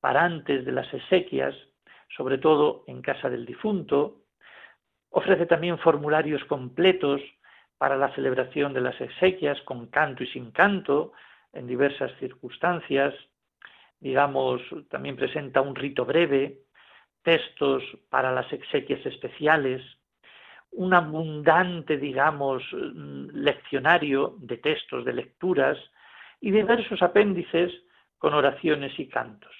para 0.00 0.24
antes 0.24 0.64
de 0.64 0.72
las 0.72 0.92
exequias, 0.92 1.54
sobre 2.16 2.38
todo 2.38 2.84
en 2.86 3.02
casa 3.02 3.28
del 3.30 3.46
difunto, 3.46 4.22
ofrece 5.10 5.46
también 5.46 5.78
formularios 5.78 6.44
completos 6.46 7.20
para 7.82 7.96
la 7.96 8.14
celebración 8.14 8.72
de 8.72 8.80
las 8.80 9.00
exequias 9.00 9.60
con 9.62 9.88
canto 9.88 10.22
y 10.22 10.28
sin 10.28 10.52
canto 10.52 11.14
en 11.52 11.66
diversas 11.66 12.12
circunstancias, 12.20 13.12
digamos, 13.98 14.62
también 14.88 15.16
presenta 15.16 15.60
un 15.60 15.74
rito 15.74 16.04
breve, 16.04 16.60
textos 17.24 17.82
para 18.08 18.30
las 18.30 18.52
exequias 18.52 19.04
especiales, 19.04 19.82
un 20.70 20.94
abundante, 20.94 21.96
digamos, 21.96 22.62
leccionario 22.72 24.36
de 24.38 24.58
textos, 24.58 25.04
de 25.04 25.14
lecturas 25.14 25.76
y 26.40 26.52
diversos 26.52 27.02
apéndices 27.02 27.72
con 28.16 28.32
oraciones 28.32 28.96
y 28.96 29.08
cantos. 29.08 29.56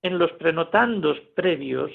En 0.00 0.16
los 0.16 0.30
prenotandos 0.34 1.18
previos, 1.34 1.90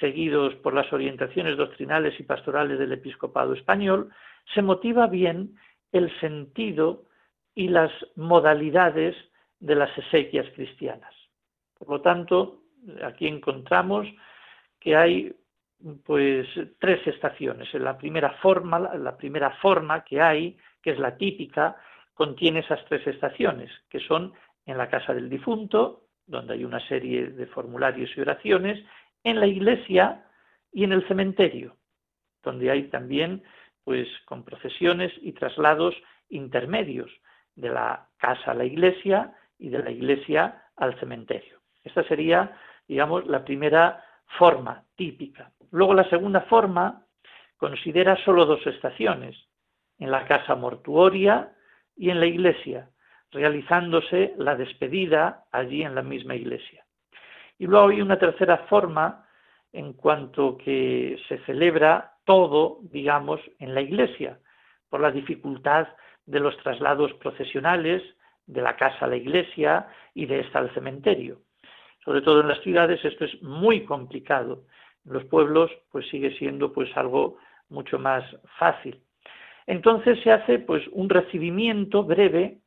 seguidos 0.00 0.54
por 0.56 0.74
las 0.74 0.92
orientaciones 0.92 1.56
doctrinales 1.56 2.18
y 2.20 2.22
pastorales 2.22 2.78
del 2.78 2.92
episcopado 2.92 3.54
español, 3.54 4.10
se 4.54 4.62
motiva 4.62 5.06
bien 5.06 5.56
el 5.92 6.10
sentido 6.20 7.04
y 7.54 7.68
las 7.68 7.90
modalidades 8.16 9.16
de 9.60 9.74
las 9.74 9.96
exequias 9.96 10.46
cristianas. 10.54 11.14
Por 11.78 11.88
lo 11.88 12.00
tanto, 12.00 12.62
aquí 13.02 13.26
encontramos 13.26 14.06
que 14.78 14.96
hay 14.96 15.34
pues 16.04 16.46
tres 16.78 17.06
estaciones. 17.06 17.72
La 17.74 17.98
primera 17.98 18.30
forma, 18.42 18.78
la 18.78 19.16
primera 19.16 19.50
forma 19.50 20.04
que 20.04 20.20
hay, 20.20 20.56
que 20.82 20.90
es 20.90 20.98
la 20.98 21.16
típica, 21.16 21.76
contiene 22.14 22.60
esas 22.60 22.84
tres 22.86 23.06
estaciones, 23.06 23.70
que 23.88 24.00
son 24.00 24.32
en 24.64 24.78
la 24.78 24.88
casa 24.88 25.12
del 25.12 25.28
difunto, 25.28 26.06
donde 26.26 26.54
hay 26.54 26.64
una 26.64 26.80
serie 26.80 27.28
de 27.28 27.46
formularios 27.46 28.10
y 28.16 28.20
oraciones, 28.20 28.84
en 29.26 29.40
la 29.40 29.46
iglesia 29.48 30.24
y 30.72 30.84
en 30.84 30.92
el 30.92 31.06
cementerio, 31.08 31.76
donde 32.44 32.70
hay 32.70 32.84
también 32.84 33.42
pues 33.82 34.06
con 34.24 34.44
procesiones 34.44 35.12
y 35.20 35.32
traslados 35.32 35.96
intermedios 36.28 37.10
de 37.56 37.70
la 37.70 38.08
casa 38.18 38.52
a 38.52 38.54
la 38.54 38.64
iglesia 38.64 39.34
y 39.58 39.68
de 39.68 39.80
la 39.80 39.90
iglesia 39.90 40.62
al 40.76 40.98
cementerio. 41.00 41.58
Esta 41.82 42.04
sería, 42.04 42.56
digamos, 42.86 43.26
la 43.26 43.44
primera 43.44 44.04
forma 44.38 44.84
típica. 44.94 45.50
Luego 45.72 45.92
la 45.92 46.08
segunda 46.08 46.42
forma 46.42 47.04
considera 47.56 48.16
solo 48.24 48.46
dos 48.46 48.64
estaciones, 48.64 49.36
en 49.98 50.12
la 50.12 50.24
casa 50.26 50.54
mortuoria 50.54 51.52
y 51.96 52.10
en 52.10 52.20
la 52.20 52.26
iglesia, 52.26 52.90
realizándose 53.32 54.34
la 54.36 54.54
despedida 54.54 55.46
allí 55.50 55.82
en 55.82 55.96
la 55.96 56.02
misma 56.02 56.36
iglesia. 56.36 56.85
Y 57.58 57.66
luego 57.66 57.88
hay 57.88 58.00
una 58.00 58.18
tercera 58.18 58.58
forma 58.68 59.26
en 59.72 59.92
cuanto 59.92 60.56
que 60.56 61.18
se 61.28 61.38
celebra 61.44 62.14
todo, 62.24 62.78
digamos, 62.82 63.40
en 63.58 63.74
la 63.74 63.80
iglesia, 63.80 64.38
por 64.88 65.00
la 65.00 65.10
dificultad 65.10 65.88
de 66.26 66.40
los 66.40 66.56
traslados 66.58 67.12
procesionales 67.14 68.02
de 68.46 68.62
la 68.62 68.76
casa 68.76 69.04
a 69.04 69.08
la 69.08 69.16
iglesia 69.16 69.88
y 70.14 70.26
de 70.26 70.40
esta 70.40 70.58
al 70.60 70.72
cementerio. 70.74 71.40
Sobre 72.04 72.22
todo 72.22 72.40
en 72.40 72.48
las 72.48 72.60
ciudades 72.60 73.04
esto 73.04 73.24
es 73.24 73.42
muy 73.42 73.84
complicado. 73.84 74.64
En 75.04 75.14
los 75.14 75.24
pueblos 75.24 75.70
pues 75.90 76.08
sigue 76.08 76.36
siendo 76.38 76.72
pues 76.72 76.94
algo 76.96 77.38
mucho 77.68 77.98
más 77.98 78.24
fácil. 78.58 79.02
Entonces 79.66 80.18
se 80.22 80.30
hace 80.30 80.60
pues 80.60 80.86
un 80.92 81.08
recibimiento 81.08 82.04
breve 82.04 82.58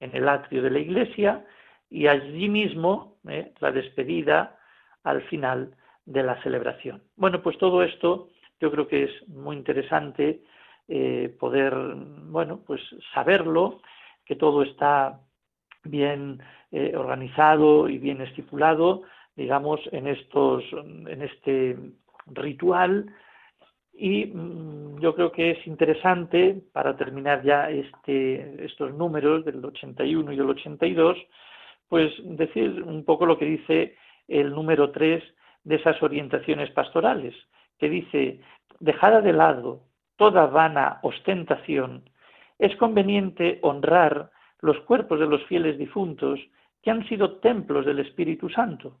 en 0.00 0.14
el 0.14 0.28
atrio 0.28 0.62
de 0.62 0.70
la 0.70 0.78
iglesia 0.78 1.44
y 1.90 2.06
allí 2.06 2.48
mismo 2.48 3.16
¿eh? 3.28 3.52
la 3.60 3.72
despedida 3.72 4.58
al 5.02 5.22
final 5.22 5.76
de 6.06 6.22
la 6.22 6.42
celebración. 6.42 7.02
Bueno, 7.16 7.42
pues 7.42 7.58
todo 7.58 7.82
esto 7.82 8.28
yo 8.60 8.70
creo 8.70 8.88
que 8.88 9.04
es 9.04 9.28
muy 9.28 9.56
interesante 9.56 10.42
eh, 10.88 11.34
poder, 11.38 11.74
bueno, 11.74 12.60
pues 12.66 12.80
saberlo, 13.12 13.80
que 14.24 14.36
todo 14.36 14.62
está 14.62 15.20
bien 15.82 16.42
eh, 16.72 16.94
organizado 16.96 17.88
y 17.88 17.98
bien 17.98 18.20
estipulado, 18.20 19.02
digamos, 19.36 19.80
en 19.92 20.06
estos, 20.06 20.64
en 20.72 21.22
este 21.22 21.76
ritual 22.26 23.12
y 23.96 24.26
mm, 24.26 24.98
yo 25.00 25.14
creo 25.14 25.30
que 25.30 25.52
es 25.52 25.66
interesante, 25.66 26.62
para 26.72 26.96
terminar 26.96 27.42
ya 27.44 27.70
este, 27.70 28.64
estos 28.64 28.92
números 28.94 29.44
del 29.44 29.64
81 29.64 30.32
y 30.32 30.36
del 30.36 30.50
82, 30.50 31.16
pues 31.94 32.12
decir 32.24 32.82
un 32.82 33.04
poco 33.04 33.24
lo 33.24 33.38
que 33.38 33.44
dice 33.44 33.96
el 34.26 34.50
número 34.50 34.90
3 34.90 35.22
de 35.62 35.76
esas 35.76 36.02
orientaciones 36.02 36.68
pastorales, 36.72 37.34
que 37.78 37.88
dice, 37.88 38.40
dejada 38.80 39.20
de 39.20 39.32
lado 39.32 39.84
toda 40.16 40.46
vana 40.46 40.98
ostentación, 41.02 42.10
es 42.58 42.74
conveniente 42.76 43.60
honrar 43.62 44.32
los 44.60 44.80
cuerpos 44.80 45.20
de 45.20 45.26
los 45.26 45.44
fieles 45.44 45.78
difuntos 45.78 46.40
que 46.82 46.90
han 46.90 47.06
sido 47.06 47.36
templos 47.36 47.86
del 47.86 48.00
Espíritu 48.00 48.48
Santo 48.48 48.98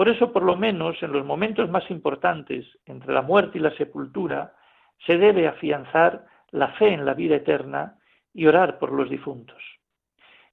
por 0.00 0.08
eso, 0.08 0.32
por 0.32 0.44
lo 0.44 0.56
menos 0.56 0.96
en 1.02 1.12
los 1.12 1.26
momentos 1.26 1.68
más 1.68 1.90
importantes, 1.90 2.66
entre 2.86 3.12
la 3.12 3.20
muerte 3.20 3.58
y 3.58 3.60
la 3.60 3.76
sepultura, 3.76 4.54
se 5.06 5.18
debe 5.18 5.46
afianzar 5.46 6.24
la 6.52 6.68
fe 6.68 6.94
en 6.94 7.04
la 7.04 7.12
vida 7.12 7.36
eterna 7.36 7.98
y 8.32 8.46
orar 8.46 8.78
por 8.78 8.92
los 8.92 9.10
difuntos. 9.10 9.62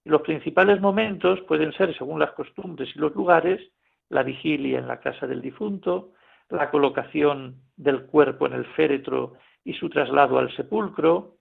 Los 0.08 0.22
principales 0.22 0.80
momentos 0.80 1.42
pueden 1.42 1.74
ser, 1.74 1.94
según 1.98 2.18
las 2.20 2.32
costumbres 2.32 2.90
y 2.96 3.00
los 3.00 3.14
lugares, 3.14 3.60
la 4.08 4.24
vigilia 4.24 4.80
en 4.80 4.88
la 4.88 5.02
casa 5.02 5.28
del 5.28 5.42
difunto, 5.42 6.14
la 6.50 6.72
colocación 6.72 7.58
del 7.76 8.06
cuerpo 8.06 8.48
en 8.48 8.54
el 8.54 8.66
féretro 8.68 9.34
y 9.66 9.74
su 9.74 9.90
traslado 9.90 10.40
al 10.40 10.50
sepulcro, 10.56 11.40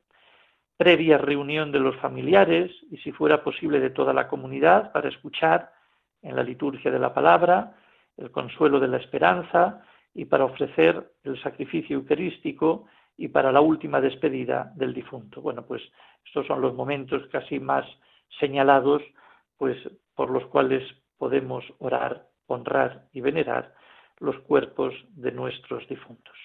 previa 0.77 1.17
reunión 1.17 1.71
de 1.71 1.79
los 1.79 1.95
familiares 1.99 2.73
y, 2.91 2.97
si 2.97 3.13
fuera 3.13 3.45
posible, 3.45 3.79
de 3.79 3.91
toda 3.91 4.13
la 4.13 4.27
comunidad 4.27 4.91
para 4.91 5.11
escuchar 5.11 5.71
en 6.21 6.35
la 6.35 6.43
liturgia 6.43 6.91
de 6.91 6.99
la 6.99 7.15
palabra 7.15 7.77
el 8.17 8.33
consuelo 8.33 8.81
de 8.81 8.89
la 8.89 8.97
esperanza 8.97 9.81
y 10.13 10.25
para 10.25 10.45
ofrecer 10.45 11.13
el 11.23 11.41
sacrificio 11.41 11.99
eucarístico 11.99 12.87
y 13.17 13.29
para 13.29 13.53
la 13.53 13.61
última 13.61 14.01
despedida 14.01 14.73
del 14.75 14.93
difunto. 14.93 15.41
Bueno, 15.41 15.65
pues 15.65 15.83
estos 16.25 16.49
son 16.49 16.61
los 16.61 16.75
momentos 16.75 17.29
casi 17.31 17.61
más 17.61 17.87
señalados, 18.41 19.03
pues 19.57 19.77
por 20.15 20.31
los 20.31 20.47
cuales 20.47 20.83
podemos 21.19 21.65
orar 21.79 22.29
honrar 22.47 23.07
y 23.13 23.21
venerar 23.21 23.75
los 24.19 24.39
cuerpos 24.41 24.95
de 25.11 25.33
nuestros 25.33 25.87
difuntos. 25.89 26.37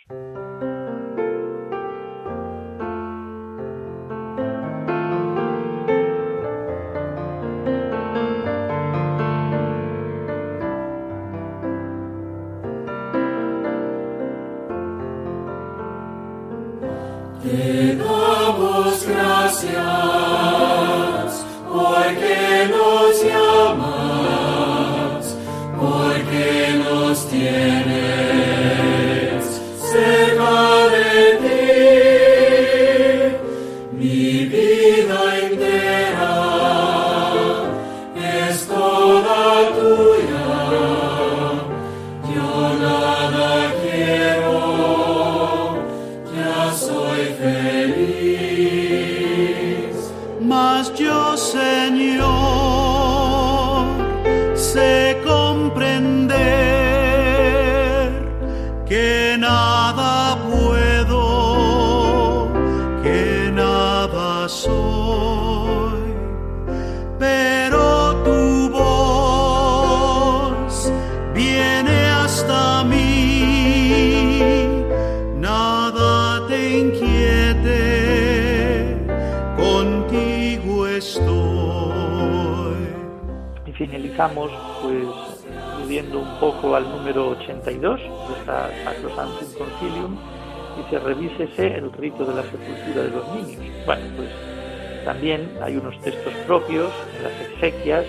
Finalizamos 84.32 84.52
pues 84.82 85.54
aludiendo 85.76 86.20
un 86.20 86.40
poco 86.40 86.76
al 86.76 86.90
número 86.90 87.30
82 87.30 88.00
de 88.00 88.40
esta 88.40 88.70
Sacrosanctum 88.84 89.48
Concilium 89.58 90.18
y 90.80 90.90
se 90.90 91.00
revísese 91.00 91.68
el 91.78 91.92
rito 91.94 92.26
de 92.26 92.36
la 92.36 92.44
sepultura 92.44 93.04
de 93.04 93.10
los 93.10 93.28
niños. 93.36 93.64
Bueno, 93.86 94.04
pues 94.16 94.30
también 95.06 95.50
hay 95.62 95.78
unos 95.78 96.00
textos 96.02 96.34
propios 96.48 96.92
en 97.18 97.24
las 97.24 97.42
exequias 97.42 98.06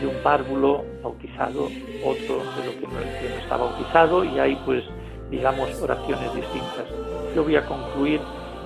de 0.00 0.06
un 0.06 0.16
párvulo 0.22 0.84
bautizado, 1.02 1.68
otro 2.04 2.36
de 2.56 2.66
lo 2.66 2.80
que 2.80 2.86
no, 2.86 3.00
que 3.20 3.28
no 3.28 3.40
está 3.42 3.56
bautizado 3.56 4.24
y 4.24 4.38
hay 4.38 4.56
pues 4.64 4.84
digamos 5.30 5.70
oraciones 5.80 6.34
distintas. 6.34 6.86
Yo 7.34 7.44
voy 7.44 7.56
a 7.56 7.64
concluir 7.66 8.20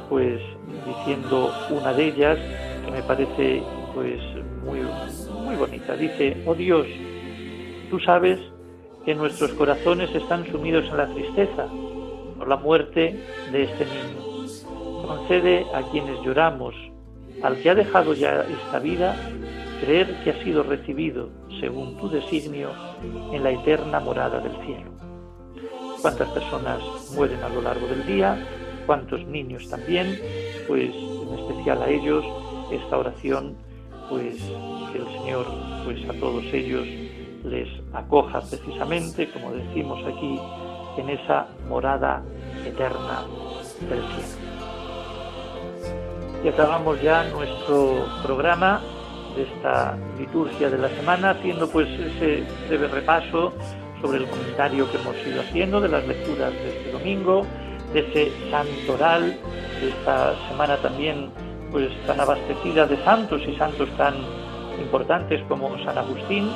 pues 0.09 0.41
diciendo 0.87 1.53
una 1.71 1.93
de 1.93 2.07
ellas 2.07 2.39
que 2.85 2.91
me 2.91 3.03
parece 3.03 3.63
pues 3.95 4.21
muy 4.65 4.81
bonita. 5.57 5.97
Dice, 5.97 6.37
"Oh 6.47 6.55
Dios, 6.55 6.87
tú 7.91 7.99
sabes 8.01 8.39
que 9.05 9.15
nuestros 9.15 9.53
corazones 9.53 10.15
están 10.15 10.47
sumidos 10.51 10.85
en 10.87 10.97
la 10.97 11.07
tristeza 11.07 11.69
por 12.37 12.49
la 12.49 12.57
muerte 12.57 13.19
de 13.53 13.63
este 13.63 13.85
niño. 13.85 14.27
Concede 15.07 15.65
a 15.75 15.83
quienes 15.91 16.21
lloramos, 16.23 16.75
al 17.43 17.57
que 17.61 17.71
ha 17.71 17.75
dejado 17.75 18.15
ya 18.15 18.43
esta 18.43 18.79
vida, 18.81 19.15
creer 19.81 20.23
que 20.25 20.31
ha 20.31 20.43
sido 20.43 20.63
recibido, 20.63 21.29
según 21.61 21.97
tu 21.99 22.09
designio, 22.09 22.71
en 23.33 23.45
la 23.45 23.51
eterna 23.51 24.01
morada 24.01 24.41
del 24.41 24.57
cielo. 24.65 24.91
Cuántas 26.03 26.29
personas 26.31 26.81
mueren 27.15 27.43
a 27.43 27.49
lo 27.49 27.63
largo 27.63 27.87
del 27.87 28.07
día, 28.07 28.37
cuántos 28.87 29.25
niños 29.27 29.69
también, 29.69 30.19
pues 30.67 30.91
en 30.95 31.39
especial 31.39 31.83
a 31.83 31.89
ellos 31.89 32.25
esta 32.73 32.99
oración, 32.99 33.57
pues 34.09 34.37
que 34.93 34.99
el 34.99 35.07
Señor, 35.19 35.47
pues 35.85 36.09
a 36.09 36.13
todos 36.21 36.45
ellos 36.53 36.87
les 37.45 37.69
acoja 37.93 38.41
precisamente, 38.41 39.31
como 39.31 39.53
decimos 39.53 39.99
aquí, 40.05 40.41
en 40.99 41.11
esa 41.11 41.47
morada 41.69 42.23
eterna 42.65 43.25
del 43.89 44.01
cielo. 44.01 44.47
Y 46.45 46.49
acabamos 46.49 47.01
ya 47.03 47.25
nuestro 47.31 48.07
programa 48.23 48.81
de 49.37 49.43
esta 49.43 49.97
liturgia 50.19 50.71
de 50.71 50.79
la 50.79 50.89
semana, 50.89 51.31
haciendo 51.31 51.69
pues 51.69 51.89
ese 51.89 52.45
breve 52.69 52.89
repaso 52.89 53.53
sobre 54.01 54.19
el 54.19 54.27
comentario 54.27 54.91
que 54.91 54.99
hemos 54.99 55.17
ido 55.27 55.41
haciendo 55.41 55.81
de 55.81 55.89
las 55.89 56.07
lecturas 56.07 56.53
de 56.53 56.69
este 56.69 56.93
domingo, 56.93 57.47
de 57.93 58.01
ese 58.01 58.51
santoral, 58.51 59.37
de 59.81 59.89
esta 59.89 60.35
semana 60.49 60.77
también 60.79 61.31
pues 61.77 61.91
tan 62.07 62.19
abastecida 62.19 62.87
de 62.87 62.97
santos 63.05 63.43
y 63.47 63.55
santos 63.57 63.87
tan 63.99 64.15
importantes 64.81 65.43
como 65.47 65.77
San 65.85 65.99
Agustín, 65.99 66.49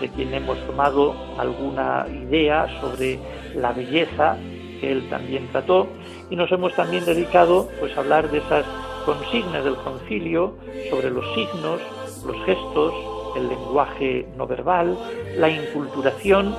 de 0.00 0.08
quien 0.08 0.32
hemos 0.32 0.56
tomado 0.68 1.16
alguna 1.36 2.06
idea 2.08 2.68
sobre 2.80 3.18
la 3.56 3.72
belleza 3.72 4.36
que 4.80 4.92
él 4.92 5.08
también 5.10 5.48
trató. 5.50 5.88
Y 6.30 6.36
nos 6.36 6.52
hemos 6.52 6.72
también 6.76 7.04
dedicado 7.04 7.68
pues 7.80 7.96
a 7.96 8.02
hablar 8.02 8.30
de 8.30 8.38
esas 8.38 8.64
consignas 9.04 9.64
del 9.64 9.74
concilio 9.74 10.54
sobre 10.90 11.10
los 11.10 11.24
signos, 11.34 11.80
los 12.24 12.36
gestos, 12.46 12.94
el 13.36 13.48
lenguaje 13.48 14.28
no 14.36 14.46
verbal, 14.46 14.96
la 15.38 15.50
inculturación 15.50 16.54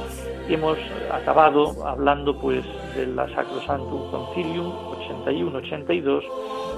hemos 0.54 0.78
acabado 1.12 1.86
hablando 1.86 2.36
pues 2.40 2.64
de 2.96 3.08
la 3.08 3.28
Sacrosantum 3.34 4.10
Concilium 4.12 4.72
81-82 5.26 6.24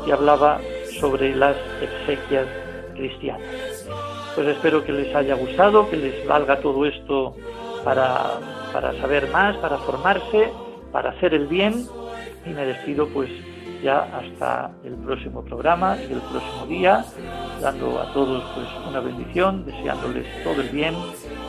y 0.05 0.11
hablaba 0.11 0.59
sobre 0.99 1.35
las 1.35 1.55
exequias 1.81 2.47
cristianas. 2.95 3.87
Pues 4.35 4.47
espero 4.47 4.83
que 4.83 4.91
les 4.91 5.13
haya 5.15 5.35
gustado, 5.35 5.89
que 5.89 5.97
les 5.97 6.27
valga 6.27 6.59
todo 6.59 6.85
esto 6.85 7.35
para, 7.83 8.39
para 8.71 8.93
saber 8.99 9.29
más, 9.29 9.57
para 9.57 9.77
formarse, 9.79 10.51
para 10.91 11.11
hacer 11.11 11.33
el 11.33 11.47
bien 11.47 11.85
y 12.45 12.49
me 12.49 12.65
despido 12.65 13.07
pues 13.07 13.29
ya 13.83 14.01
hasta 14.15 14.71
el 14.83 14.93
próximo 14.95 15.43
programa 15.43 15.97
y 15.97 16.13
el 16.13 16.21
próximo 16.21 16.65
día, 16.67 17.05
dando 17.61 17.99
a 17.99 18.13
todos 18.13 18.43
pues 18.55 18.67
una 18.87 18.99
bendición, 18.99 19.65
deseándoles 19.65 20.25
todo 20.43 20.61
el 20.61 20.69
bien 20.69 20.95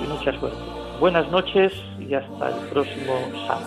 y 0.03 0.07
mucha 0.07 0.33
suerte. 0.39 0.82
Buenas 1.03 1.29
noches 1.33 1.73
y 1.99 2.15
hasta 2.15 2.51
el 2.51 2.69
próximo 2.69 3.19
sábado. 3.49 3.67